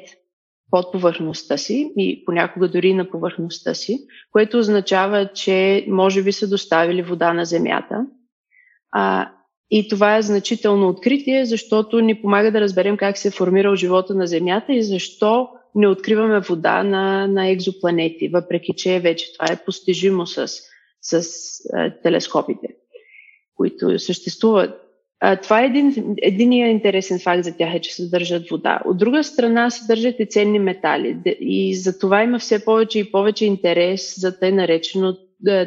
под 0.70 0.92
повърхността 0.92 1.56
си 1.56 1.92
и 1.96 2.24
понякога 2.24 2.68
дори 2.68 2.94
на 2.94 3.10
повърхността 3.10 3.74
си, 3.74 4.06
което 4.32 4.58
означава, 4.58 5.32
че 5.34 5.86
може 5.88 6.22
би 6.22 6.32
са 6.32 6.48
доставили 6.48 7.02
вода 7.02 7.32
на 7.32 7.44
Земята. 7.44 8.06
А, 8.92 9.32
и 9.70 9.88
това 9.88 10.16
е 10.16 10.22
значително 10.22 10.88
откритие, 10.88 11.44
защото 11.44 12.00
ни 12.00 12.20
помага 12.22 12.50
да 12.50 12.60
разберем 12.60 12.96
как 12.96 13.18
се 13.18 13.28
е 13.28 13.30
формирал 13.30 13.76
живота 13.76 14.14
на 14.14 14.26
Земята 14.26 14.72
и 14.72 14.82
защо 14.82 15.48
не 15.74 15.88
откриваме 15.88 16.40
вода 16.40 16.82
на, 16.82 17.26
на 17.26 17.48
екзопланети, 17.48 18.28
въпреки 18.28 18.72
че 18.76 19.00
вече 19.00 19.32
това 19.32 19.52
е 19.52 19.64
постижимо 19.64 20.26
с, 20.26 20.48
с 21.00 21.22
а, 21.72 21.90
телескопите, 22.02 22.68
които 23.56 23.98
съществуват. 23.98 24.80
А, 25.20 25.36
това 25.36 25.62
е 25.62 25.66
един, 25.66 26.14
единия 26.22 26.68
интересен 26.68 27.18
факт 27.18 27.44
за 27.44 27.56
тях 27.56 27.74
е, 27.74 27.80
че 27.80 27.94
съдържат 27.94 28.50
вода. 28.50 28.80
От 28.84 28.98
друга 28.98 29.24
страна 29.24 29.70
съдържат 29.70 30.14
и 30.18 30.26
ценни 30.26 30.58
метали 30.58 31.16
и 31.40 31.76
за 31.76 31.98
това 31.98 32.22
има 32.22 32.38
все 32.38 32.64
повече 32.64 32.98
и 32.98 33.12
повече 33.12 33.46
интерес 33.46 34.20
за 34.20 34.38
тъй, 34.38 34.52
наречено, 34.52 35.16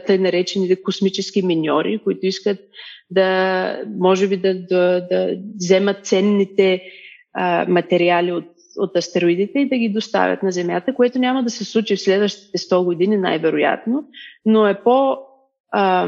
тъй 0.08 0.18
наречените 0.18 0.82
космически 0.82 1.42
миньори, 1.42 2.00
които 2.04 2.26
искат 2.26 2.60
да, 3.10 3.82
може 3.98 4.28
би 4.28 4.38
да, 4.38 4.54
да, 4.54 5.08
да 5.12 5.38
вземат 5.56 6.06
ценните 6.06 6.82
а, 7.34 7.66
материали 7.70 8.32
от, 8.32 8.46
от 8.78 8.98
астероидите 8.98 9.60
и 9.60 9.70
да 9.70 9.78
ги 9.78 9.90
доставят 9.90 10.44
на 10.44 10.52
Земята, 10.52 10.94
което 10.94 11.20
няма 11.20 11.44
да 11.44 11.50
се 11.50 11.66
случи 11.66 11.96
в 11.96 12.02
следващите 12.02 12.58
100 12.58 12.84
години 12.84 13.18
най-вероятно, 13.18 14.04
но 14.46 14.68
е 14.68 14.84
по, 14.84 15.18
а, 15.72 16.08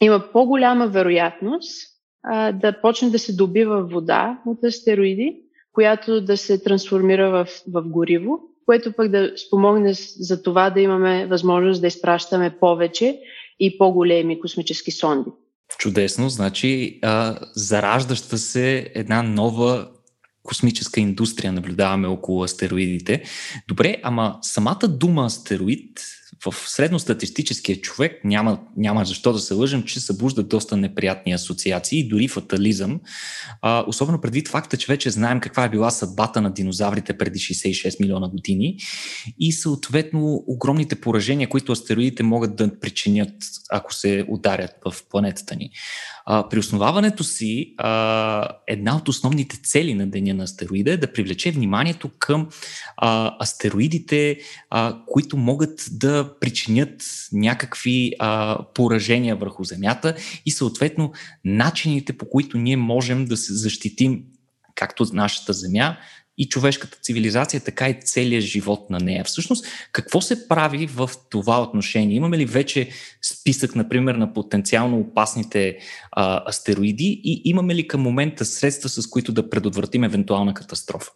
има 0.00 0.24
по-голяма 0.32 0.86
вероятност 0.88 1.90
а, 2.22 2.52
да 2.52 2.80
почне 2.80 3.10
да 3.10 3.18
се 3.18 3.36
добива 3.36 3.86
вода 3.86 4.38
от 4.46 4.64
астероиди, 4.64 5.42
която 5.72 6.20
да 6.20 6.36
се 6.36 6.62
трансформира 6.62 7.30
в, 7.30 7.48
в 7.72 7.82
гориво, 7.82 8.40
което 8.66 8.92
пък 8.92 9.08
да 9.08 9.32
спомогне 9.36 9.92
за 10.18 10.42
това 10.42 10.70
да 10.70 10.80
имаме 10.80 11.26
възможност 11.26 11.80
да 11.80 11.86
изпращаме 11.86 12.56
повече 12.60 13.20
и 13.60 13.78
по-големи 13.78 14.40
космически 14.40 14.90
сонди. 14.90 15.30
Чудесно, 15.78 16.28
значи 16.28 16.98
а, 17.02 17.38
зараждаща 17.54 18.38
се 18.38 18.92
една 18.94 19.22
нова 19.22 19.88
космическа 20.42 21.00
индустрия 21.00 21.52
наблюдаваме 21.52 22.08
около 22.08 22.42
астероидите. 22.42 23.22
Добре, 23.68 23.96
ама 24.02 24.38
самата 24.42 24.88
дума 24.88 25.24
астероид 25.24 26.00
в 26.44 26.54
средностатистическия 26.70 27.80
човек 27.80 28.20
няма, 28.24 28.60
няма 28.76 29.04
защо 29.04 29.32
да 29.32 29.38
се 29.38 29.54
лъжим, 29.54 29.82
че 29.82 30.00
събужда 30.00 30.42
доста 30.42 30.76
неприятни 30.76 31.32
асоциации, 31.32 32.08
дори 32.08 32.28
фатализъм. 32.28 33.00
А, 33.62 33.84
особено 33.86 34.20
предвид 34.20 34.48
факта, 34.48 34.76
че 34.76 34.92
вече 34.92 35.10
знаем 35.10 35.40
каква 35.40 35.64
е 35.64 35.68
била 35.68 35.90
съдбата 35.90 36.40
на 36.40 36.52
динозаврите 36.52 37.18
преди 37.18 37.38
66 37.38 38.00
милиона 38.00 38.28
години 38.28 38.76
и 39.38 39.52
съответно 39.52 40.44
огромните 40.46 41.00
поражения, 41.00 41.48
които 41.48 41.72
астероидите 41.72 42.22
могат 42.22 42.56
да 42.56 42.80
причинят, 42.80 43.34
ако 43.70 43.94
се 43.94 44.24
ударят 44.28 44.70
в 44.84 44.94
планетата 45.10 45.56
ни. 45.56 45.70
А, 46.32 46.48
при 46.48 46.58
основаването 46.58 47.24
си, 47.24 47.74
а, 47.78 48.48
една 48.66 48.96
от 48.96 49.08
основните 49.08 49.56
цели 49.56 49.94
на 49.94 50.06
Деня 50.06 50.34
на 50.34 50.44
астероида 50.44 50.92
е 50.92 50.96
да 50.96 51.12
привлече 51.12 51.50
вниманието 51.50 52.10
към 52.18 52.48
а, 52.96 53.36
астероидите, 53.42 54.38
а, 54.70 54.96
които 55.06 55.36
могат 55.36 55.88
да 55.92 56.34
причинят 56.40 57.02
някакви 57.32 58.12
а, 58.18 58.58
поражения 58.74 59.36
върху 59.36 59.64
Земята 59.64 60.14
и 60.46 60.50
съответно 60.50 61.12
начините 61.44 62.12
по 62.12 62.28
които 62.28 62.58
ние 62.58 62.76
можем 62.76 63.24
да 63.24 63.36
се 63.36 63.54
защитим 63.54 64.22
както 64.74 65.06
нашата 65.12 65.52
Земя, 65.52 65.96
и 66.40 66.48
човешката 66.48 66.98
цивилизация, 67.02 67.60
така 67.60 67.88
и 67.88 68.00
целият 68.04 68.44
живот 68.44 68.90
на 68.90 68.98
нея. 68.98 69.24
Всъщност, 69.24 69.66
какво 69.92 70.20
се 70.20 70.48
прави 70.48 70.86
в 70.86 71.10
това 71.30 71.62
отношение? 71.62 72.16
Имаме 72.16 72.38
ли 72.38 72.44
вече 72.44 72.88
списък, 73.22 73.76
например, 73.76 74.14
на 74.14 74.32
потенциално 74.32 74.98
опасните 74.98 75.78
а, 76.12 76.48
астероиди 76.48 77.20
и 77.24 77.42
имаме 77.44 77.74
ли 77.74 77.88
към 77.88 78.00
момента 78.00 78.44
средства, 78.44 78.88
с 78.88 79.06
които 79.06 79.32
да 79.32 79.50
предотвратим 79.50 80.04
евентуална 80.04 80.54
катастрофа? 80.54 81.10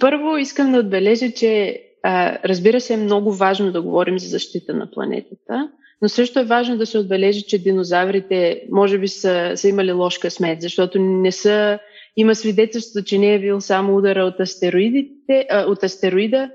Първо 0.00 0.36
искам 0.36 0.72
да 0.72 0.78
отбележа, 0.78 1.32
че 1.32 1.80
а, 2.02 2.38
разбира 2.44 2.80
се 2.80 2.94
е 2.94 2.96
много 2.96 3.32
важно 3.32 3.72
да 3.72 3.82
говорим 3.82 4.18
за 4.18 4.28
защита 4.28 4.74
на 4.74 4.90
планетата, 4.90 5.68
но 6.02 6.08
също 6.08 6.40
е 6.40 6.44
важно 6.44 6.78
да 6.78 6.86
се 6.86 6.98
отбележи, 6.98 7.42
че 7.42 7.62
динозаврите 7.62 8.62
може 8.70 8.98
би 8.98 9.08
са, 9.08 9.52
са 9.56 9.68
имали 9.68 9.92
лош 9.92 10.18
късмет, 10.18 10.62
защото 10.62 10.98
не 11.00 11.32
са 11.32 11.78
има 12.16 12.34
свидетелство, 12.34 13.02
че 13.04 13.18
не 13.18 13.34
е 13.34 13.40
бил 13.40 13.60
само 13.60 13.96
удара 13.96 14.24
от, 14.24 14.40
астероидите, 14.40 15.46
а, 15.50 15.64
от 15.64 15.82
астероида, 15.82 16.50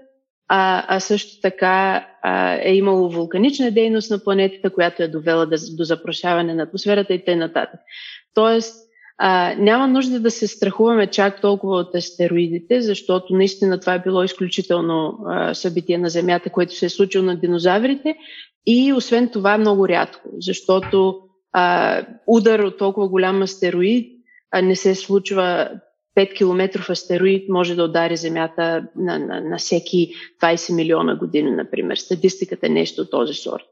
а, 0.47 0.85
а 0.87 0.99
също 0.99 1.41
така 1.41 2.07
а, 2.21 2.55
е 2.55 2.75
имало 2.75 3.09
вулканична 3.09 3.71
дейност 3.71 4.11
на 4.11 4.23
планетата, 4.23 4.69
която 4.69 5.03
е 5.03 5.07
довела 5.07 5.45
до, 5.45 5.55
до 5.77 5.83
запрошаване 5.83 6.53
на 6.53 6.63
атмосферата 6.63 7.13
и 7.13 7.25
т.н. 7.25 7.67
Тоест, 8.33 8.89
а, 9.17 9.55
няма 9.55 9.87
нужда 9.87 10.19
да 10.19 10.31
се 10.31 10.47
страхуваме 10.47 11.07
чак 11.07 11.41
толкова 11.41 11.77
от 11.77 11.95
астероидите, 11.95 12.81
защото 12.81 13.33
наистина 13.33 13.79
това 13.79 13.93
е 13.93 14.01
било 14.01 14.23
изключително 14.23 15.17
а, 15.27 15.53
събитие 15.53 15.97
на 15.97 16.09
Земята, 16.09 16.49
което 16.49 16.75
се 16.75 16.85
е 16.85 16.89
случило 16.89 17.25
на 17.25 17.35
динозаврите 17.35 18.15
и 18.67 18.93
освен 18.93 19.29
това 19.29 19.57
много 19.57 19.87
рядко, 19.87 20.29
защото 20.39 21.19
а, 21.53 22.05
удар 22.27 22.59
от 22.59 22.77
толкова 22.77 23.09
голям 23.09 23.41
астероид 23.41 24.18
не 24.61 24.75
се 24.75 24.95
случва 24.95 25.69
5 26.17 26.33
км 26.33 26.91
астероид 26.91 27.49
може 27.49 27.75
да 27.75 27.83
удари 27.83 28.17
Земята 28.17 28.87
на, 28.95 29.19
на, 29.19 29.41
на 29.41 29.57
всеки 29.57 30.13
20 30.43 30.75
милиона 30.75 31.15
години, 31.15 31.51
например. 31.51 31.97
Статистиката 31.97 32.65
е 32.65 32.69
нещо 32.69 33.01
от 33.01 33.11
този 33.11 33.33
сорт. 33.33 33.63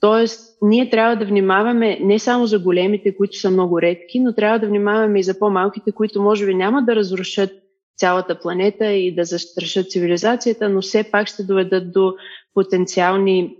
Тоест, 0.00 0.58
ние 0.62 0.90
трябва 0.90 1.16
да 1.16 1.24
внимаваме 1.24 1.98
не 2.00 2.18
само 2.18 2.46
за 2.46 2.58
големите, 2.58 3.16
които 3.16 3.38
са 3.38 3.50
много 3.50 3.80
редки, 3.80 4.20
но 4.20 4.34
трябва 4.34 4.58
да 4.58 4.66
внимаваме 4.66 5.18
и 5.18 5.22
за 5.22 5.38
по-малките, 5.38 5.92
които 5.92 6.22
може 6.22 6.46
би 6.46 6.54
няма 6.54 6.82
да 6.82 6.96
разрушат 6.96 7.50
цялата 7.96 8.40
планета 8.40 8.92
и 8.92 9.14
да 9.14 9.24
застрашат 9.24 9.90
цивилизацията, 9.90 10.68
но 10.68 10.80
все 10.80 11.04
пак 11.10 11.28
ще 11.28 11.42
доведат 11.42 11.92
до 11.92 12.14
потенциални 12.54 13.56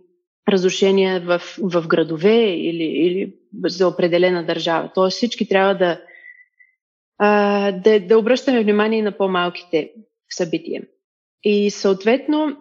разрушения 0.49 1.21
в, 1.21 1.43
в 1.59 1.87
градове 1.87 2.45
или, 2.45 2.85
или 2.85 3.35
за 3.65 3.89
определена 3.89 4.47
държава. 4.47 4.91
Тоест 4.95 5.17
всички 5.17 5.49
трябва 5.49 5.75
да, 5.75 6.01
а, 7.19 7.73
да, 7.73 8.01
да 8.01 8.19
обръщаме 8.19 8.63
внимание 8.63 9.03
на 9.03 9.13
по-малките 9.13 9.93
събития. 10.31 10.83
И 11.45 11.71
съответно, 11.71 12.57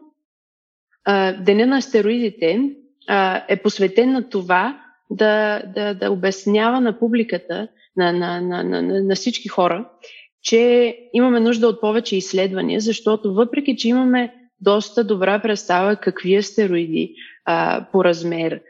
Деня 1.40 1.68
на 1.68 1.78
астероидите 1.78 2.72
а, 3.08 3.46
е 3.48 3.62
посветен 3.62 4.12
на 4.12 4.30
това 4.30 4.82
да, 5.10 5.64
да, 5.76 5.94
да 5.94 6.12
обяснява 6.12 6.82
на 6.82 7.00
публиката, 7.00 7.68
на, 7.98 8.14
на, 8.14 8.42
на, 8.42 8.64
на, 8.64 8.82
на 8.82 9.16
всички 9.16 9.48
хора, 9.48 9.90
че 10.42 10.96
имаме 11.14 11.40
нужда 11.40 11.68
от 11.68 11.82
повече 11.82 12.18
изследвания, 12.18 12.80
защото 12.82 13.34
въпреки, 13.34 13.76
че 13.78 13.90
имаме 13.90 14.34
доста 14.62 15.04
добра 15.04 15.42
представа 15.42 15.96
какви 15.96 16.36
астероиди 16.36 17.16
а, 17.46 17.86
по 17.92 18.04
размер, 18.04 18.62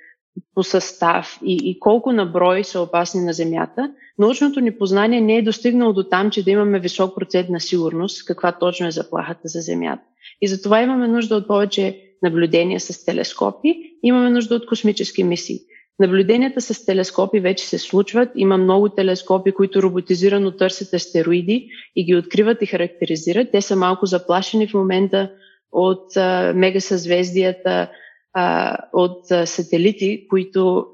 по 0.56 0.64
състав 0.64 1.40
и, 1.46 1.60
и 1.64 1.80
колко 1.80 2.12
на 2.12 2.26
брой 2.26 2.64
са 2.64 2.82
опасни 2.82 3.22
на 3.22 3.34
Земята, 3.34 3.94
научното 4.20 4.60
ни 4.60 4.78
познание 4.78 5.22
не 5.22 5.38
е 5.38 5.42
достигнало 5.42 5.94
до 5.94 6.04
там, 6.04 6.32
че 6.32 6.44
да 6.44 6.52
имаме 6.52 6.80
висок 6.80 7.16
процент 7.16 7.50
на 7.50 7.60
сигурност, 7.60 8.26
каква 8.26 8.52
точно 8.52 8.88
е 8.88 8.92
заплахата 8.92 9.48
за 9.48 9.60
Земята. 9.60 10.04
И 10.42 10.48
затова 10.48 10.82
имаме 10.82 11.08
нужда 11.08 11.36
от 11.36 11.48
повече 11.48 12.02
наблюдения 12.24 12.80
с 12.80 13.06
телескопи, 13.06 13.76
имаме 14.04 14.30
нужда 14.30 14.56
от 14.56 14.66
космически 14.66 15.24
мисии. 15.24 15.60
Наблюденията 16.00 16.62
с 16.62 16.86
телескопи 16.86 17.40
вече 17.40 17.66
се 17.66 17.78
случват. 17.78 18.30
Има 18.36 18.58
много 18.58 18.90
телескопи, 18.90 19.52
които 19.52 19.84
роботизирано 19.84 20.52
търсят 20.52 20.94
астероиди 20.94 21.70
и 21.96 22.06
ги 22.06 22.16
откриват 22.16 22.62
и 22.62 22.66
характеризират. 22.66 23.52
Те 23.52 23.62
са 23.62 23.76
малко 23.76 24.06
заплашени 24.06 24.68
в 24.68 24.74
момента 24.74 25.32
от 25.72 26.18
а, 26.18 26.54
мегасъзвездията, 26.56 27.90
а, 28.34 28.78
от 28.94 29.32
а, 29.32 29.46
сателити, 29.46 30.28
които 30.30 30.86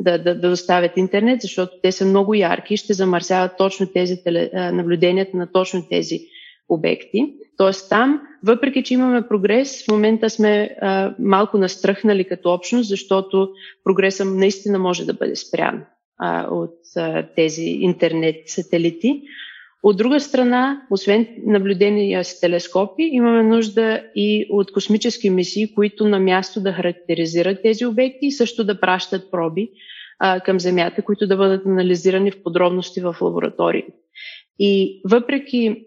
да, 0.00 0.18
да, 0.18 0.34
да 0.34 0.48
доставят 0.50 0.96
интернет, 0.96 1.40
защото 1.40 1.72
те 1.82 1.92
са 1.92 2.04
много 2.04 2.34
ярки 2.34 2.74
и 2.74 2.76
ще 2.76 2.92
замърсяват 2.92 3.52
точно 3.58 3.86
тези 3.86 4.16
наблюденията 4.52 5.36
на 5.36 5.52
точно 5.52 5.88
тези 5.90 6.20
обекти. 6.68 7.34
Тоест 7.56 7.88
там, 7.88 8.20
въпреки 8.44 8.82
че 8.82 8.94
имаме 8.94 9.28
прогрес, 9.28 9.84
в 9.84 9.90
момента 9.90 10.30
сме 10.30 10.76
а, 10.80 11.14
малко 11.18 11.58
настръхнали 11.58 12.24
като 12.24 12.52
общност, 12.52 12.88
защото 12.88 13.48
прогресът 13.84 14.28
наистина 14.28 14.78
може 14.78 15.04
да 15.04 15.14
бъде 15.14 15.36
спрян 15.36 15.84
а, 16.18 16.46
от 16.50 16.76
а, 16.96 17.26
тези 17.36 17.64
интернет 17.64 18.36
сателити. 18.46 19.22
От 19.82 19.96
друга 19.96 20.20
страна, 20.20 20.82
освен 20.90 21.26
наблюдения 21.46 22.24
с 22.24 22.40
телескопи, 22.40 23.02
имаме 23.02 23.42
нужда 23.42 24.02
и 24.14 24.46
от 24.50 24.72
космически 24.72 25.30
мисии, 25.30 25.74
които 25.74 26.08
на 26.08 26.20
място 26.20 26.60
да 26.60 26.72
характеризират 26.72 27.62
тези 27.62 27.86
обекти 27.86 28.26
и 28.26 28.32
също 28.32 28.64
да 28.64 28.80
пращат 28.80 29.30
проби 29.30 29.70
а, 30.18 30.40
към 30.40 30.60
Земята, 30.60 31.02
които 31.02 31.26
да 31.26 31.36
бъдат 31.36 31.66
анализирани 31.66 32.30
в 32.30 32.42
подробности 32.42 33.00
в 33.00 33.16
лаборатории. 33.20 33.84
И 34.58 35.00
въпреки 35.10 35.86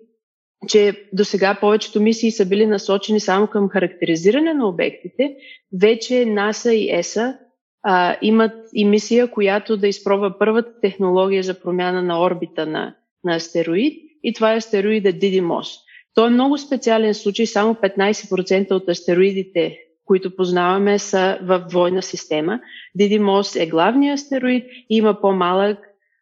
че 0.68 1.08
до 1.14 1.26
сега 1.26 1.58
повечето 1.62 2.02
мисии 2.02 2.32
са 2.32 2.46
били 2.46 2.66
насочени 2.66 3.20
само 3.20 3.48
към 3.48 3.70
характеризиране 3.70 4.54
на 4.54 4.68
обектите, 4.68 5.36
вече 5.82 6.26
НАСА 6.26 6.74
и 6.74 6.90
ЕСА 6.92 7.38
а, 7.84 8.18
имат 8.22 8.54
и 8.74 8.86
мисия, 8.86 9.32
която 9.32 9.78
да 9.78 9.88
изпробва 9.88 10.40
първата 10.40 10.80
технология 10.82 11.44
за 11.44 11.60
промяна 11.62 12.02
на 12.04 12.22
орбита 12.22 12.66
на, 12.66 12.96
на 13.24 13.36
астероид 13.36 13.94
и 14.24 14.34
това 14.34 14.54
е 14.54 14.58
астероида 14.58 15.14
Дидимос. 15.14 15.68
Той 16.16 16.28
е 16.28 16.32
много 16.32 16.58
специален 16.58 17.14
случай, 17.14 17.46
само 17.46 17.74
15% 17.74 18.72
от 18.72 18.90
астероидите, 18.90 19.78
които 20.06 20.36
познаваме, 20.36 21.00
са 21.00 21.40
в 21.42 21.66
двойна 21.70 22.02
система. 22.02 22.60
Дидимос 22.96 23.56
е 23.56 23.68
главният 23.68 24.20
астероид 24.20 24.66
и 24.90 24.98
има 24.98 25.22
по-малък 25.22 25.80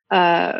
а, 0.09 0.53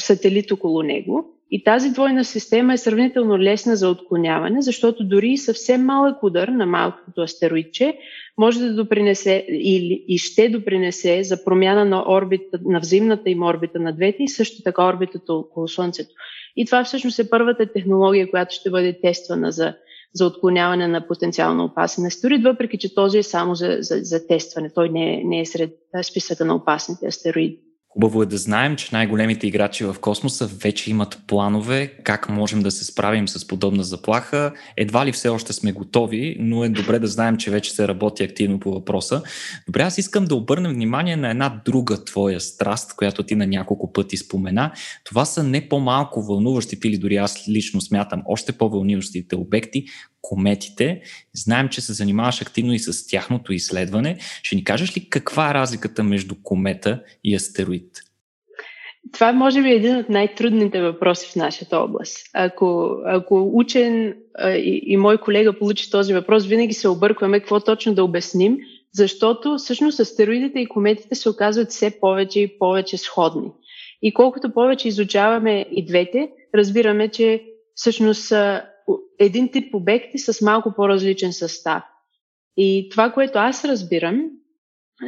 сателит 0.00 0.52
около 0.52 0.82
него. 0.82 1.35
И 1.50 1.64
тази 1.64 1.90
двойна 1.90 2.24
система 2.24 2.74
е 2.74 2.78
сравнително 2.78 3.38
лесна 3.38 3.76
за 3.76 3.88
отклоняване, 3.88 4.62
защото 4.62 5.04
дори 5.04 5.28
и 5.28 5.38
съвсем 5.38 5.84
малък 5.84 6.22
удар 6.22 6.48
на 6.48 6.66
малкото 6.66 7.20
астероидче 7.20 7.98
може 8.38 8.60
да 8.60 8.74
допринесе 8.74 9.46
или 9.48 10.04
и 10.08 10.18
ще 10.18 10.48
допринесе 10.48 11.22
за 11.22 11.44
промяна 11.44 11.84
на 11.84 12.04
орбита, 12.08 12.58
на 12.64 12.80
взаимната 12.80 13.30
им 13.30 13.42
орбита 13.42 13.78
на 13.78 13.92
двете 13.92 14.22
и 14.22 14.28
също 14.28 14.62
така 14.62 14.86
орбитата 14.86 15.32
около 15.32 15.68
Слънцето. 15.68 16.14
И 16.56 16.66
това 16.66 16.84
всъщност 16.84 17.18
е 17.18 17.30
първата 17.30 17.66
технология, 17.66 18.30
която 18.30 18.54
ще 18.54 18.70
бъде 18.70 19.00
тествана 19.00 19.52
за, 19.52 19.74
за 20.14 20.26
отклоняване 20.26 20.88
на 20.88 21.06
потенциално 21.06 21.64
опасен 21.64 22.06
астероид, 22.06 22.44
въпреки 22.44 22.78
че 22.78 22.94
този 22.94 23.18
е 23.18 23.22
само 23.22 23.54
за, 23.54 23.76
за, 23.80 23.98
за 24.02 24.26
тестване. 24.26 24.70
Той 24.74 24.88
не 24.88 25.14
е, 25.14 25.22
не 25.24 25.40
е 25.40 25.46
сред 25.46 25.70
списъка 26.02 26.44
на 26.44 26.54
опасните 26.54 27.06
астероиди. 27.06 27.65
Хубаво 27.96 28.22
е 28.22 28.26
да 28.26 28.38
знаем, 28.38 28.76
че 28.76 28.88
най-големите 28.92 29.46
играчи 29.46 29.84
в 29.84 29.96
космоса 30.00 30.46
вече 30.46 30.90
имат 30.90 31.18
планове 31.26 31.94
как 32.04 32.28
можем 32.28 32.62
да 32.62 32.70
се 32.70 32.84
справим 32.84 33.28
с 33.28 33.46
подобна 33.46 33.84
заплаха. 33.84 34.52
Едва 34.76 35.06
ли 35.06 35.12
все 35.12 35.28
още 35.28 35.52
сме 35.52 35.72
готови, 35.72 36.36
но 36.38 36.64
е 36.64 36.68
добре 36.68 36.98
да 36.98 37.06
знаем, 37.06 37.36
че 37.36 37.50
вече 37.50 37.70
се 37.70 37.88
работи 37.88 38.22
активно 38.22 38.60
по 38.60 38.70
въпроса. 38.70 39.22
Добре, 39.66 39.82
аз 39.82 39.98
искам 39.98 40.24
да 40.24 40.34
обърнем 40.34 40.72
внимание 40.72 41.16
на 41.16 41.30
една 41.30 41.62
друга 41.64 42.04
твоя 42.04 42.40
страст, 42.40 42.96
която 42.96 43.22
ти 43.22 43.34
на 43.34 43.46
няколко 43.46 43.92
пъти 43.92 44.16
спомена. 44.16 44.72
Това 45.04 45.24
са 45.24 45.42
не 45.42 45.68
по-малко 45.68 46.22
вълнуващите 46.22 46.88
или 46.88 46.98
дори 46.98 47.16
аз 47.16 47.48
лично 47.48 47.80
смятам 47.80 48.22
още 48.26 48.52
по-вълнуващите 48.52 49.36
обекти, 49.36 49.84
кометите. 50.26 51.02
Знаем, 51.34 51.68
че 51.68 51.80
се 51.80 51.92
занимаваш 51.92 52.42
активно 52.42 52.72
и 52.72 52.78
с 52.78 53.06
тяхното 53.06 53.52
изследване. 53.52 54.18
Ще 54.42 54.56
ни 54.56 54.64
кажеш 54.64 54.96
ли 54.96 55.08
каква 55.10 55.50
е 55.50 55.54
разликата 55.54 56.04
между 56.04 56.34
комета 56.42 57.02
и 57.24 57.34
астероид? 57.34 57.90
Това 59.12 59.32
може 59.32 59.62
би 59.62 59.68
е 59.68 59.74
един 59.74 59.96
от 59.96 60.08
най-трудните 60.08 60.80
въпроси 60.80 61.30
в 61.32 61.36
нашата 61.36 61.78
област. 61.78 62.16
Ако, 62.34 62.96
ако 63.04 63.50
учен 63.54 64.14
а, 64.34 64.50
и, 64.50 64.82
и 64.86 64.96
мой 64.96 65.18
колега 65.18 65.58
получи 65.58 65.90
този 65.90 66.14
въпрос, 66.14 66.46
винаги 66.46 66.74
се 66.74 66.88
объркваме 66.88 67.40
какво 67.40 67.60
точно 67.60 67.94
да 67.94 68.04
обясним, 68.04 68.58
защото 68.92 69.56
всъщност 69.58 70.00
астероидите 70.00 70.58
и 70.58 70.68
кометите 70.68 71.14
се 71.14 71.28
оказват 71.28 71.70
все 71.70 72.00
повече 72.00 72.40
и 72.40 72.58
повече 72.58 72.96
сходни. 72.96 73.50
И 74.02 74.14
колкото 74.14 74.52
повече 74.52 74.88
изучаваме 74.88 75.66
и 75.70 75.86
двете, 75.86 76.30
разбираме, 76.54 77.08
че 77.08 77.42
всъщност 77.74 78.32
един 79.18 79.52
тип 79.52 79.74
обекти 79.74 80.18
с 80.18 80.40
малко 80.44 80.72
по-различен 80.76 81.32
състав. 81.32 81.82
И 82.56 82.88
това, 82.90 83.12
което 83.12 83.38
аз 83.38 83.64
разбирам 83.64 84.30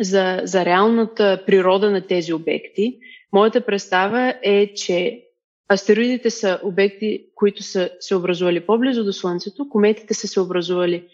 за, 0.00 0.40
за 0.44 0.64
реалната 0.64 1.42
природа 1.46 1.90
на 1.90 2.06
тези 2.06 2.32
обекти, 2.32 2.98
моята 3.32 3.60
представа 3.60 4.34
е, 4.42 4.74
че 4.74 5.24
астероидите 5.72 6.30
са 6.30 6.60
обекти, 6.64 7.26
които 7.34 7.62
са 7.62 7.90
се 8.00 8.14
образували 8.14 8.66
по-близо 8.66 9.04
до 9.04 9.12
Слънцето, 9.12 9.68
кометите 9.68 10.14
са 10.14 10.28
се 10.28 10.40
образували 10.40 11.08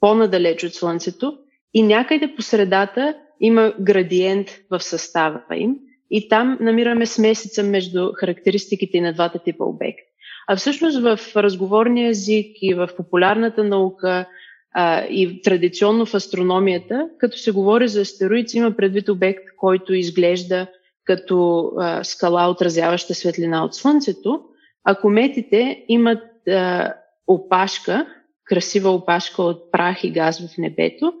по-надалеч 0.00 0.64
от 0.64 0.74
Слънцето 0.74 1.38
и 1.74 1.82
някъде 1.82 2.34
по 2.36 2.42
средата 2.42 3.14
има 3.40 3.74
градиент 3.80 4.48
в 4.70 4.80
състава 4.80 5.42
им 5.54 5.76
и 6.10 6.28
там 6.28 6.58
намираме 6.60 7.06
смесица 7.06 7.62
между 7.62 8.12
характеристиките 8.12 9.00
на 9.00 9.12
двата 9.12 9.38
типа 9.38 9.64
обекти. 9.64 10.15
А 10.46 10.56
всъщност 10.56 11.00
в 11.00 11.18
разговорния 11.36 12.08
език 12.08 12.56
и 12.60 12.74
в 12.74 12.88
популярната 12.96 13.64
наука 13.64 14.26
а, 14.72 15.04
и 15.04 15.42
традиционно 15.42 16.06
в 16.06 16.14
астрономията, 16.14 17.08
като 17.18 17.38
се 17.38 17.52
говори 17.52 17.88
за 17.88 18.00
астероид, 18.00 18.54
има 18.54 18.76
предвид 18.76 19.08
обект, 19.08 19.44
който 19.56 19.94
изглежда 19.94 20.66
като 21.04 21.70
а, 21.78 22.04
скала, 22.04 22.50
отразяваща 22.50 23.14
светлина 23.14 23.64
от 23.64 23.74
Слънцето, 23.74 24.40
а 24.84 24.94
кометите 24.94 25.84
имат 25.88 26.48
а, 26.48 26.94
опашка, 27.26 28.06
красива 28.44 28.90
опашка 28.90 29.42
от 29.42 29.72
прах 29.72 30.04
и 30.04 30.10
газ 30.10 30.40
в 30.40 30.58
небето. 30.58 31.12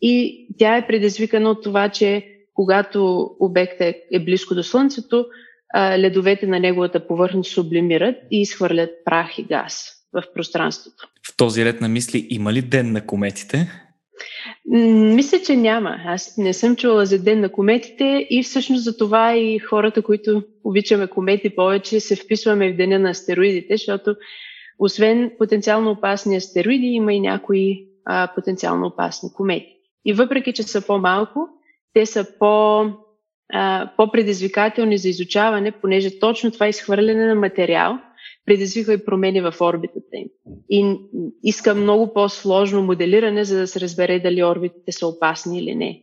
И 0.00 0.46
тя 0.58 0.76
е 0.76 0.86
предизвикана 0.86 1.50
от 1.50 1.62
това, 1.62 1.88
че 1.88 2.26
когато 2.54 3.30
обектът 3.40 3.96
е 4.12 4.24
близко 4.24 4.54
до 4.54 4.62
Слънцето, 4.62 5.26
ледовете 5.98 6.46
на 6.46 6.60
неговата 6.60 7.06
повърхност 7.06 7.52
сублимират 7.52 8.16
и 8.30 8.40
изхвърлят 8.40 8.90
прах 9.04 9.38
и 9.38 9.42
газ 9.42 9.92
в 10.12 10.22
пространството. 10.34 11.08
В 11.28 11.36
този 11.36 11.64
ред 11.64 11.80
на 11.80 11.88
мисли 11.88 12.26
има 12.30 12.52
ли 12.52 12.62
ден 12.62 12.92
на 12.92 13.06
кометите? 13.06 13.70
Мисля, 15.14 15.38
че 15.46 15.56
няма. 15.56 15.96
Аз 16.06 16.36
не 16.36 16.52
съм 16.52 16.76
чула 16.76 17.06
за 17.06 17.22
ден 17.22 17.40
на 17.40 17.52
кометите 17.52 18.26
и 18.30 18.42
всъщност 18.42 18.84
за 18.84 18.96
това 18.96 19.36
и 19.36 19.58
хората, 19.58 20.02
които 20.02 20.42
обичаме 20.64 21.06
комети 21.06 21.50
повече, 21.56 22.00
се 22.00 22.16
вписваме 22.16 22.72
в 22.72 22.76
деня 22.76 22.98
на 22.98 23.10
астероидите, 23.10 23.74
защото 23.74 24.16
освен 24.78 25.30
потенциално 25.38 25.90
опасни 25.90 26.36
астероиди, 26.36 26.86
има 26.86 27.12
и 27.12 27.20
някои 27.20 27.86
а, 28.04 28.32
потенциално 28.34 28.86
опасни 28.86 29.32
комети. 29.32 29.76
И 30.04 30.12
въпреки, 30.12 30.52
че 30.52 30.62
са 30.62 30.86
по-малко, 30.86 31.48
те 31.94 32.06
са 32.06 32.26
по, 32.38 32.84
по-предизвикателни 33.96 34.98
за 34.98 35.08
изучаване, 35.08 35.72
понеже 35.72 36.18
точно 36.18 36.50
това 36.50 36.68
изхвърляне 36.68 37.26
на 37.26 37.34
материал 37.34 37.98
предизвиква 38.46 38.94
и 38.94 39.04
промени 39.04 39.40
в 39.40 39.54
орбитата 39.60 40.16
им. 40.16 40.28
И 40.70 40.96
иска 41.42 41.74
много 41.74 42.12
по-сложно 42.12 42.82
моделиране, 42.82 43.44
за 43.44 43.58
да 43.58 43.66
се 43.66 43.80
разбере 43.80 44.20
дали 44.20 44.44
орбитите 44.44 44.92
са 44.92 45.06
опасни 45.06 45.58
или 45.58 45.74
не 45.74 46.02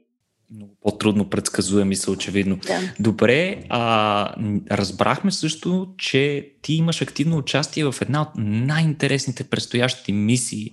много 0.56 0.78
по-трудно 0.82 1.30
предсказуеми 1.30 1.96
са 1.96 2.12
очевидно. 2.12 2.58
Да. 2.68 2.80
Добре, 3.00 3.64
а, 3.70 4.36
разбрахме 4.72 5.32
също, 5.32 5.88
че 5.98 6.52
ти 6.62 6.74
имаш 6.74 7.02
активно 7.02 7.38
участие 7.38 7.86
в 7.86 7.96
една 8.02 8.22
от 8.22 8.30
най-интересните 8.38 9.44
предстоящи 9.44 10.14
мисии 10.14 10.72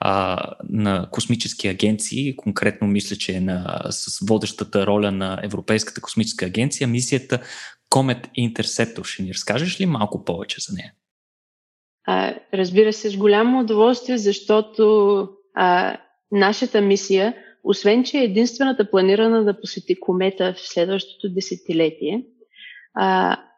а, 0.00 0.38
на 0.68 1.08
космически 1.10 1.68
агенции. 1.68 2.36
Конкретно 2.36 2.88
мисля, 2.88 3.16
че 3.16 3.32
е 3.32 3.40
на, 3.40 3.82
с 3.90 4.26
водещата 4.28 4.86
роля 4.86 5.12
на 5.12 5.40
Европейската 5.42 6.00
космическа 6.00 6.46
агенция, 6.46 6.88
мисията 6.88 7.42
Comet 7.90 8.28
Interceptor. 8.38 9.04
Ще 9.04 9.22
ни 9.22 9.34
разкажеш 9.34 9.80
ли 9.80 9.86
малко 9.86 10.24
повече 10.24 10.60
за 10.60 10.74
нея? 10.74 10.92
А, 12.06 12.34
разбира 12.54 12.92
се, 12.92 13.10
с 13.10 13.16
голямо 13.16 13.60
удоволствие, 13.60 14.18
защото 14.18 15.28
а, 15.54 15.96
нашата 16.32 16.80
мисия– 16.80 17.34
освен, 17.66 18.04
че 18.04 18.18
е 18.18 18.24
единствената 18.24 18.90
планирана 18.90 19.44
да 19.44 19.60
посети 19.60 20.00
комета 20.00 20.54
в 20.56 20.60
следващото 20.60 21.34
десетилетие, 21.34 22.24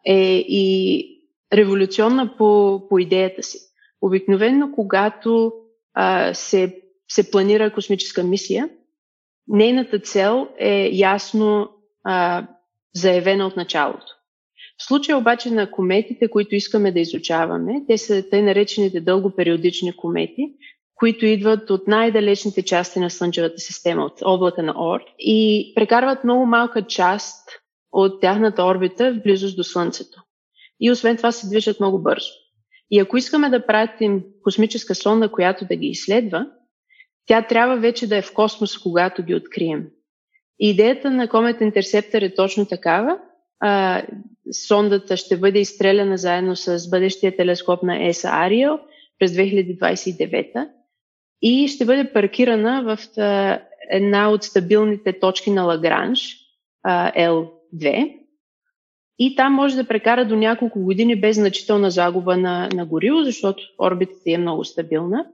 е 0.06 0.44
и 0.48 1.04
революционна 1.52 2.36
по, 2.36 2.82
по 2.88 2.98
идеята 2.98 3.42
си. 3.42 3.58
Обикновено, 4.02 4.72
когато 4.74 5.52
се, 6.32 6.82
се 7.08 7.30
планира 7.30 7.72
космическа 7.72 8.24
мисия, 8.24 8.68
нейната 9.48 9.98
цел 9.98 10.48
е 10.58 10.90
ясно 10.92 11.70
заявена 12.94 13.46
от 13.46 13.56
началото. 13.56 14.06
В 14.78 14.84
случая 14.84 15.18
обаче 15.18 15.50
на 15.50 15.70
кометите, 15.70 16.28
които 16.28 16.54
искаме 16.54 16.92
да 16.92 17.00
изучаваме, 17.00 17.82
те 17.88 17.98
са 17.98 18.28
тъй 18.30 18.42
наречените 18.42 19.00
дългопериодични 19.00 19.96
комети, 19.96 20.54
които 20.98 21.26
идват 21.26 21.70
от 21.70 21.88
най-далечните 21.88 22.62
части 22.62 22.98
на 22.98 23.10
Слънчевата 23.10 23.58
система, 23.58 24.04
от 24.04 24.18
облака 24.24 24.62
на 24.62 24.74
Орт 24.76 25.04
и 25.18 25.72
прекарват 25.74 26.24
много 26.24 26.46
малка 26.46 26.86
част 26.86 27.48
от 27.92 28.20
тяхната 28.20 28.64
орбита 28.64 29.14
в 29.14 29.22
близост 29.22 29.56
до 29.56 29.64
Слънцето. 29.64 30.22
И 30.80 30.90
освен 30.90 31.16
това 31.16 31.32
се 31.32 31.48
движат 31.48 31.80
много 31.80 32.02
бързо. 32.02 32.30
И 32.90 32.98
ако 32.98 33.16
искаме 33.16 33.48
да 33.48 33.66
пратим 33.66 34.24
космическа 34.42 34.94
сонда, 34.94 35.32
която 35.32 35.64
да 35.64 35.76
ги 35.76 35.86
изследва, 35.86 36.46
тя 37.26 37.42
трябва 37.42 37.76
вече 37.76 38.06
да 38.06 38.16
е 38.16 38.22
в 38.22 38.34
космос, 38.34 38.78
когато 38.78 39.22
ги 39.22 39.34
открием. 39.34 39.86
И 40.60 40.70
идеята 40.70 41.10
на 41.10 41.28
Comet 41.28 41.60
Interceptor 41.60 42.22
е 42.22 42.34
точно 42.34 42.66
такава. 42.66 43.18
А, 43.60 44.02
сондата 44.66 45.16
ще 45.16 45.36
бъде 45.36 45.58
изстреляна 45.58 46.16
заедно 46.16 46.56
с 46.56 46.90
бъдещия 46.90 47.36
телескоп 47.36 47.82
на 47.82 47.92
ESA 47.92 48.48
Ariel 48.48 48.80
през 49.18 49.32
2029 49.32 50.68
и 51.42 51.68
ще 51.68 51.84
бъде 51.84 52.12
паркирана 52.12 52.82
в 52.82 52.98
една 53.90 54.30
от 54.30 54.42
стабилните 54.42 55.20
точки 55.20 55.50
на 55.50 55.62
Лагранж, 55.62 56.36
L2. 56.86 58.14
И 59.18 59.36
там 59.36 59.52
може 59.52 59.76
да 59.76 59.84
прекара 59.84 60.24
до 60.24 60.36
няколко 60.36 60.80
години 60.80 61.20
без 61.20 61.36
значителна 61.36 61.90
загуба 61.90 62.36
на, 62.36 62.68
на 62.74 62.86
гориво, 62.86 63.22
защото 63.22 63.62
орбитата 63.78 64.22
е 64.26 64.38
много 64.38 64.64
стабилна. 64.64 65.26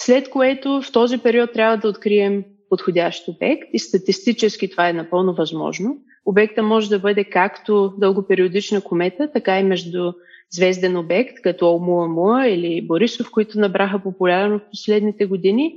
След 0.00 0.30
което 0.30 0.82
в 0.82 0.92
този 0.92 1.18
период 1.18 1.52
трябва 1.52 1.76
да 1.76 1.88
открием 1.88 2.44
подходящ 2.68 3.28
обект 3.28 3.68
и 3.72 3.78
статистически 3.78 4.70
това 4.70 4.88
е 4.88 4.92
напълно 4.92 5.34
възможно. 5.34 5.96
Обекта 6.26 6.62
може 6.62 6.88
да 6.88 6.98
бъде 6.98 7.24
както 7.24 7.94
дългопериодична 7.98 8.80
комета, 8.80 9.30
така 9.32 9.60
и 9.60 9.64
между 9.64 10.12
звезден 10.50 10.96
обект, 10.96 11.34
като 11.42 11.74
Омуамуа 11.74 12.48
или 12.48 12.86
Борисов, 12.86 13.30
които 13.30 13.58
набраха 13.58 14.02
популярно 14.02 14.58
в 14.58 14.70
последните 14.70 15.26
години. 15.26 15.74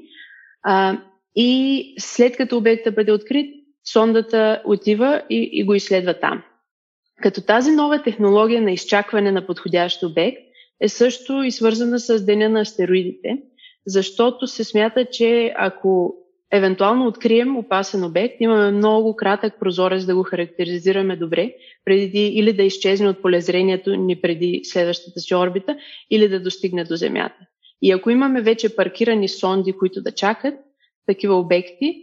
А, 0.63 0.97
и 1.35 1.93
след 1.99 2.37
като 2.37 2.57
обектът 2.57 2.95
бъде 2.95 3.11
открит, 3.11 3.55
сондата 3.93 4.61
отива 4.65 5.21
и, 5.29 5.49
и 5.51 5.63
го 5.63 5.73
изследва 5.73 6.13
там. 6.13 6.43
Като 7.21 7.41
тази 7.41 7.71
нова 7.71 8.03
технология 8.03 8.61
на 8.61 8.71
изчакване 8.71 9.31
на 9.31 9.45
подходящ 9.45 10.03
обект 10.03 10.37
е 10.81 10.89
също 10.89 11.43
и 11.43 11.51
свързана 11.51 11.99
с 11.99 12.25
деня 12.25 12.49
на 12.49 12.59
астероидите, 12.59 13.37
защото 13.85 14.47
се 14.47 14.63
смята, 14.63 15.05
че 15.05 15.53
ако 15.55 16.15
евентуално 16.53 17.07
открием 17.07 17.57
опасен 17.57 18.03
обект, 18.03 18.35
имаме 18.39 18.71
много 18.71 19.15
кратък 19.15 19.53
прозорец 19.59 20.05
да 20.05 20.15
го 20.15 20.23
характеризираме 20.23 21.15
добре, 21.15 21.53
преди 21.85 22.27
или 22.27 22.53
да 22.53 22.63
изчезне 22.63 23.09
от 23.09 23.21
полезрението 23.21 23.95
ни 23.95 24.21
преди 24.21 24.61
следващата 24.63 25.19
си 25.19 25.35
орбита, 25.35 25.77
или 26.11 26.27
да 26.27 26.43
достигне 26.43 26.83
до 26.83 26.95
Земята. 26.95 27.39
И 27.81 27.91
ако 27.91 28.09
имаме 28.09 28.41
вече 28.41 28.75
паркирани 28.75 29.29
сонди, 29.29 29.73
които 29.73 30.01
да 30.01 30.11
чакат 30.11 30.55
такива 31.07 31.35
обекти, 31.35 32.01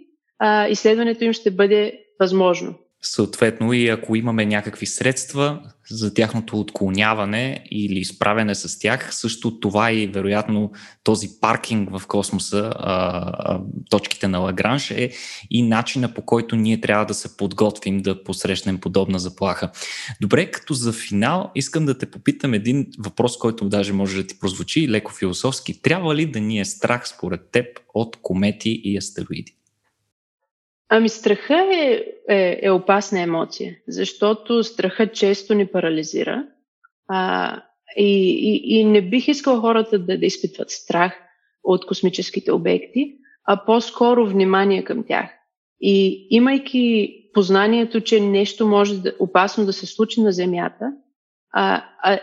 изследването 0.71 1.25
им 1.25 1.33
ще 1.33 1.51
бъде 1.51 2.01
възможно. 2.21 2.75
Съответно 3.07 3.73
и 3.73 3.89
ако 3.89 4.17
имаме 4.17 4.47
някакви 4.47 4.87
средства 4.87 5.61
за 5.91 6.15
тяхното 6.15 6.61
отклоняване 6.61 7.65
или 7.71 7.99
изправене 7.99 8.55
с 8.55 8.79
тях, 8.79 9.15
също 9.15 9.61
това 9.61 9.93
и 9.93 10.07
вероятно 10.07 10.73
този 11.03 11.29
паркинг 11.41 11.99
в 11.99 12.07
космоса, 12.07 12.73
а, 12.77 13.61
точките 13.91 14.29
на 14.29 14.39
Лагранж 14.39 14.91
е 14.91 15.11
и 15.51 15.63
начина 15.63 16.15
по 16.15 16.23
който 16.23 16.57
ние 16.57 16.81
трябва 16.81 17.07
да 17.07 17.15
се 17.15 17.37
подготвим 17.37 17.99
да 17.99 18.25
посрещнем 18.25 18.79
подобна 18.79 19.19
заплаха. 19.19 19.71
Добре, 20.21 20.51
като 20.51 20.75
за 20.75 20.93
финал 20.93 21.51
искам 21.55 21.87
да 21.87 21.99
те 21.99 22.07
попитам 22.07 22.55
един 22.55 22.87
въпрос, 22.99 23.39
който 23.39 23.69
даже 23.69 23.93
може 23.93 24.23
да 24.23 24.27
ти 24.27 24.39
прозвучи 24.39 24.89
леко 24.89 25.13
философски. 25.13 25.83
Трябва 25.83 26.15
ли 26.15 26.27
да 26.27 26.41
ни 26.41 26.61
е 26.61 26.65
страх 26.65 27.09
според 27.09 27.41
теб 27.53 27.67
от 27.95 28.17
комети 28.23 28.81
и 28.85 28.97
астероиди? 28.97 29.55
Ами 30.89 31.09
страха 31.09 31.69
е, 31.75 32.05
е, 32.29 32.61
е 32.63 32.71
опасна 32.71 33.21
емоция, 33.21 33.77
защото 33.89 34.65
страха 34.65 35.13
често 35.13 35.55
ни 35.55 35.67
парализира. 35.67 36.47
А, 37.09 37.63
и, 37.97 38.31
и, 38.31 38.79
и 38.79 38.85
не 38.85 39.03
бих 39.03 39.29
искал 39.29 39.61
хората 39.61 39.99
да, 39.99 40.19
да 40.19 40.27
изпитват 40.27 40.71
страх 40.71 41.13
от 41.65 41.87
космическите 41.87 42.53
обекти, 42.53 43.15
а 43.45 43.65
по-скоро 43.65 44.27
внимание 44.27 44.85
към 44.85 45.05
тях. 45.05 45.31
И 45.81 46.27
имайки 46.31 47.15
познанието, 47.35 48.01
че 48.01 48.21
нещо 48.21 48.67
може 48.67 49.01
да, 49.01 49.13
опасно 49.19 49.67
да 49.67 49.73
се 49.73 49.87
случи 49.87 50.21
на 50.21 50.33
Земята, 50.33 50.93
а, 51.53 51.85
а, 52.03 52.19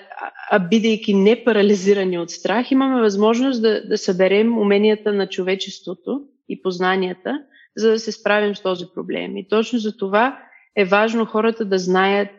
а 0.51 0.59
бидейки 0.59 1.13
не 1.13 1.43
парализирани 1.43 2.19
от 2.19 2.29
страх, 2.29 2.71
имаме 2.71 3.01
възможност 3.01 3.61
да, 3.61 3.87
да 3.87 3.97
съберем 3.97 4.57
уменията 4.57 5.13
на 5.13 5.29
човечеството 5.29 6.21
и 6.49 6.61
познанията, 6.61 7.43
за 7.77 7.89
да 7.89 7.99
се 7.99 8.11
справим 8.11 8.55
с 8.55 8.61
този 8.61 8.85
проблем. 8.95 9.37
И 9.37 9.47
точно 9.47 9.79
за 9.79 9.97
това 9.97 10.39
е 10.75 10.85
важно 10.85 11.25
хората 11.25 11.65
да 11.65 11.79
знаят, 11.79 12.29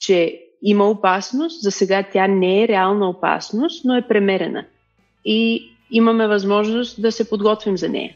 че 0.00 0.40
има 0.62 0.90
опасност. 0.90 1.62
За 1.62 1.70
сега 1.70 2.02
тя 2.12 2.26
не 2.26 2.62
е 2.62 2.68
реална 2.68 3.08
опасност, 3.08 3.84
но 3.84 3.96
е 3.96 4.08
премерена. 4.08 4.64
И 5.24 5.70
имаме 5.90 6.26
възможност 6.26 7.02
да 7.02 7.12
се 7.12 7.28
подготвим 7.28 7.76
за 7.76 7.88
нея. 7.88 8.14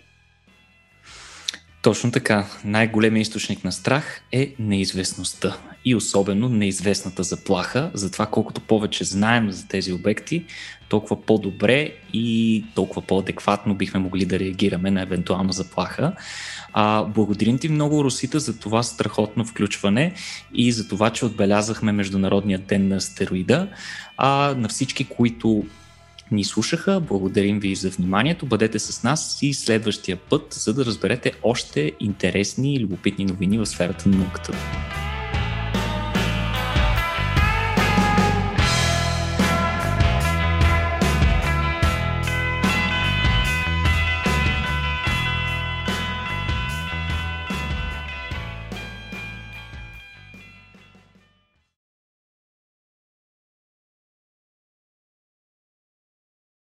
Точно 1.82 2.12
така. 2.12 2.46
Най-големият 2.64 3.26
източник 3.26 3.64
на 3.64 3.72
страх 3.72 4.22
е 4.32 4.54
неизвестността 4.58 5.56
и 5.84 5.94
особено 5.94 6.48
неизвестната 6.48 7.22
заплаха. 7.22 7.90
Затова 7.94 8.26
колкото 8.26 8.60
повече 8.60 9.04
знаем 9.04 9.50
за 9.50 9.68
тези 9.68 9.92
обекти, 9.92 10.44
толкова 10.88 11.22
по-добре 11.22 11.92
и 12.12 12.64
толкова 12.74 13.02
по-адекватно 13.02 13.74
бихме 13.74 14.00
могли 14.00 14.24
да 14.24 14.38
реагираме 14.38 14.90
на 14.90 15.02
евентуална 15.02 15.52
заплаха. 15.52 16.12
А, 16.72 17.04
благодарим 17.04 17.58
ти 17.58 17.68
много, 17.68 18.04
Русита, 18.04 18.40
за 18.40 18.58
това 18.58 18.82
страхотно 18.82 19.44
включване 19.44 20.14
и 20.54 20.72
за 20.72 20.88
това, 20.88 21.10
че 21.10 21.24
отбелязахме 21.24 21.92
Международния 21.92 22.58
ден 22.58 22.88
на 22.88 22.96
астероида. 22.96 23.68
А 24.16 24.54
на 24.58 24.68
всички, 24.68 25.04
които 25.04 25.64
ни 26.30 26.44
слушаха. 26.44 27.00
Благодарим 27.00 27.60
ви 27.60 27.74
за 27.74 27.90
вниманието. 27.90 28.46
Бъдете 28.46 28.78
с 28.78 29.02
нас 29.02 29.38
и 29.42 29.54
следващия 29.54 30.16
път, 30.16 30.54
за 30.54 30.74
да 30.74 30.84
разберете 30.84 31.32
още 31.42 31.92
интересни 32.00 32.74
и 32.74 32.80
любопитни 32.80 33.24
новини 33.24 33.58
в 33.58 33.66
сферата 33.66 34.08
на 34.08 34.16
науката. 34.16 34.52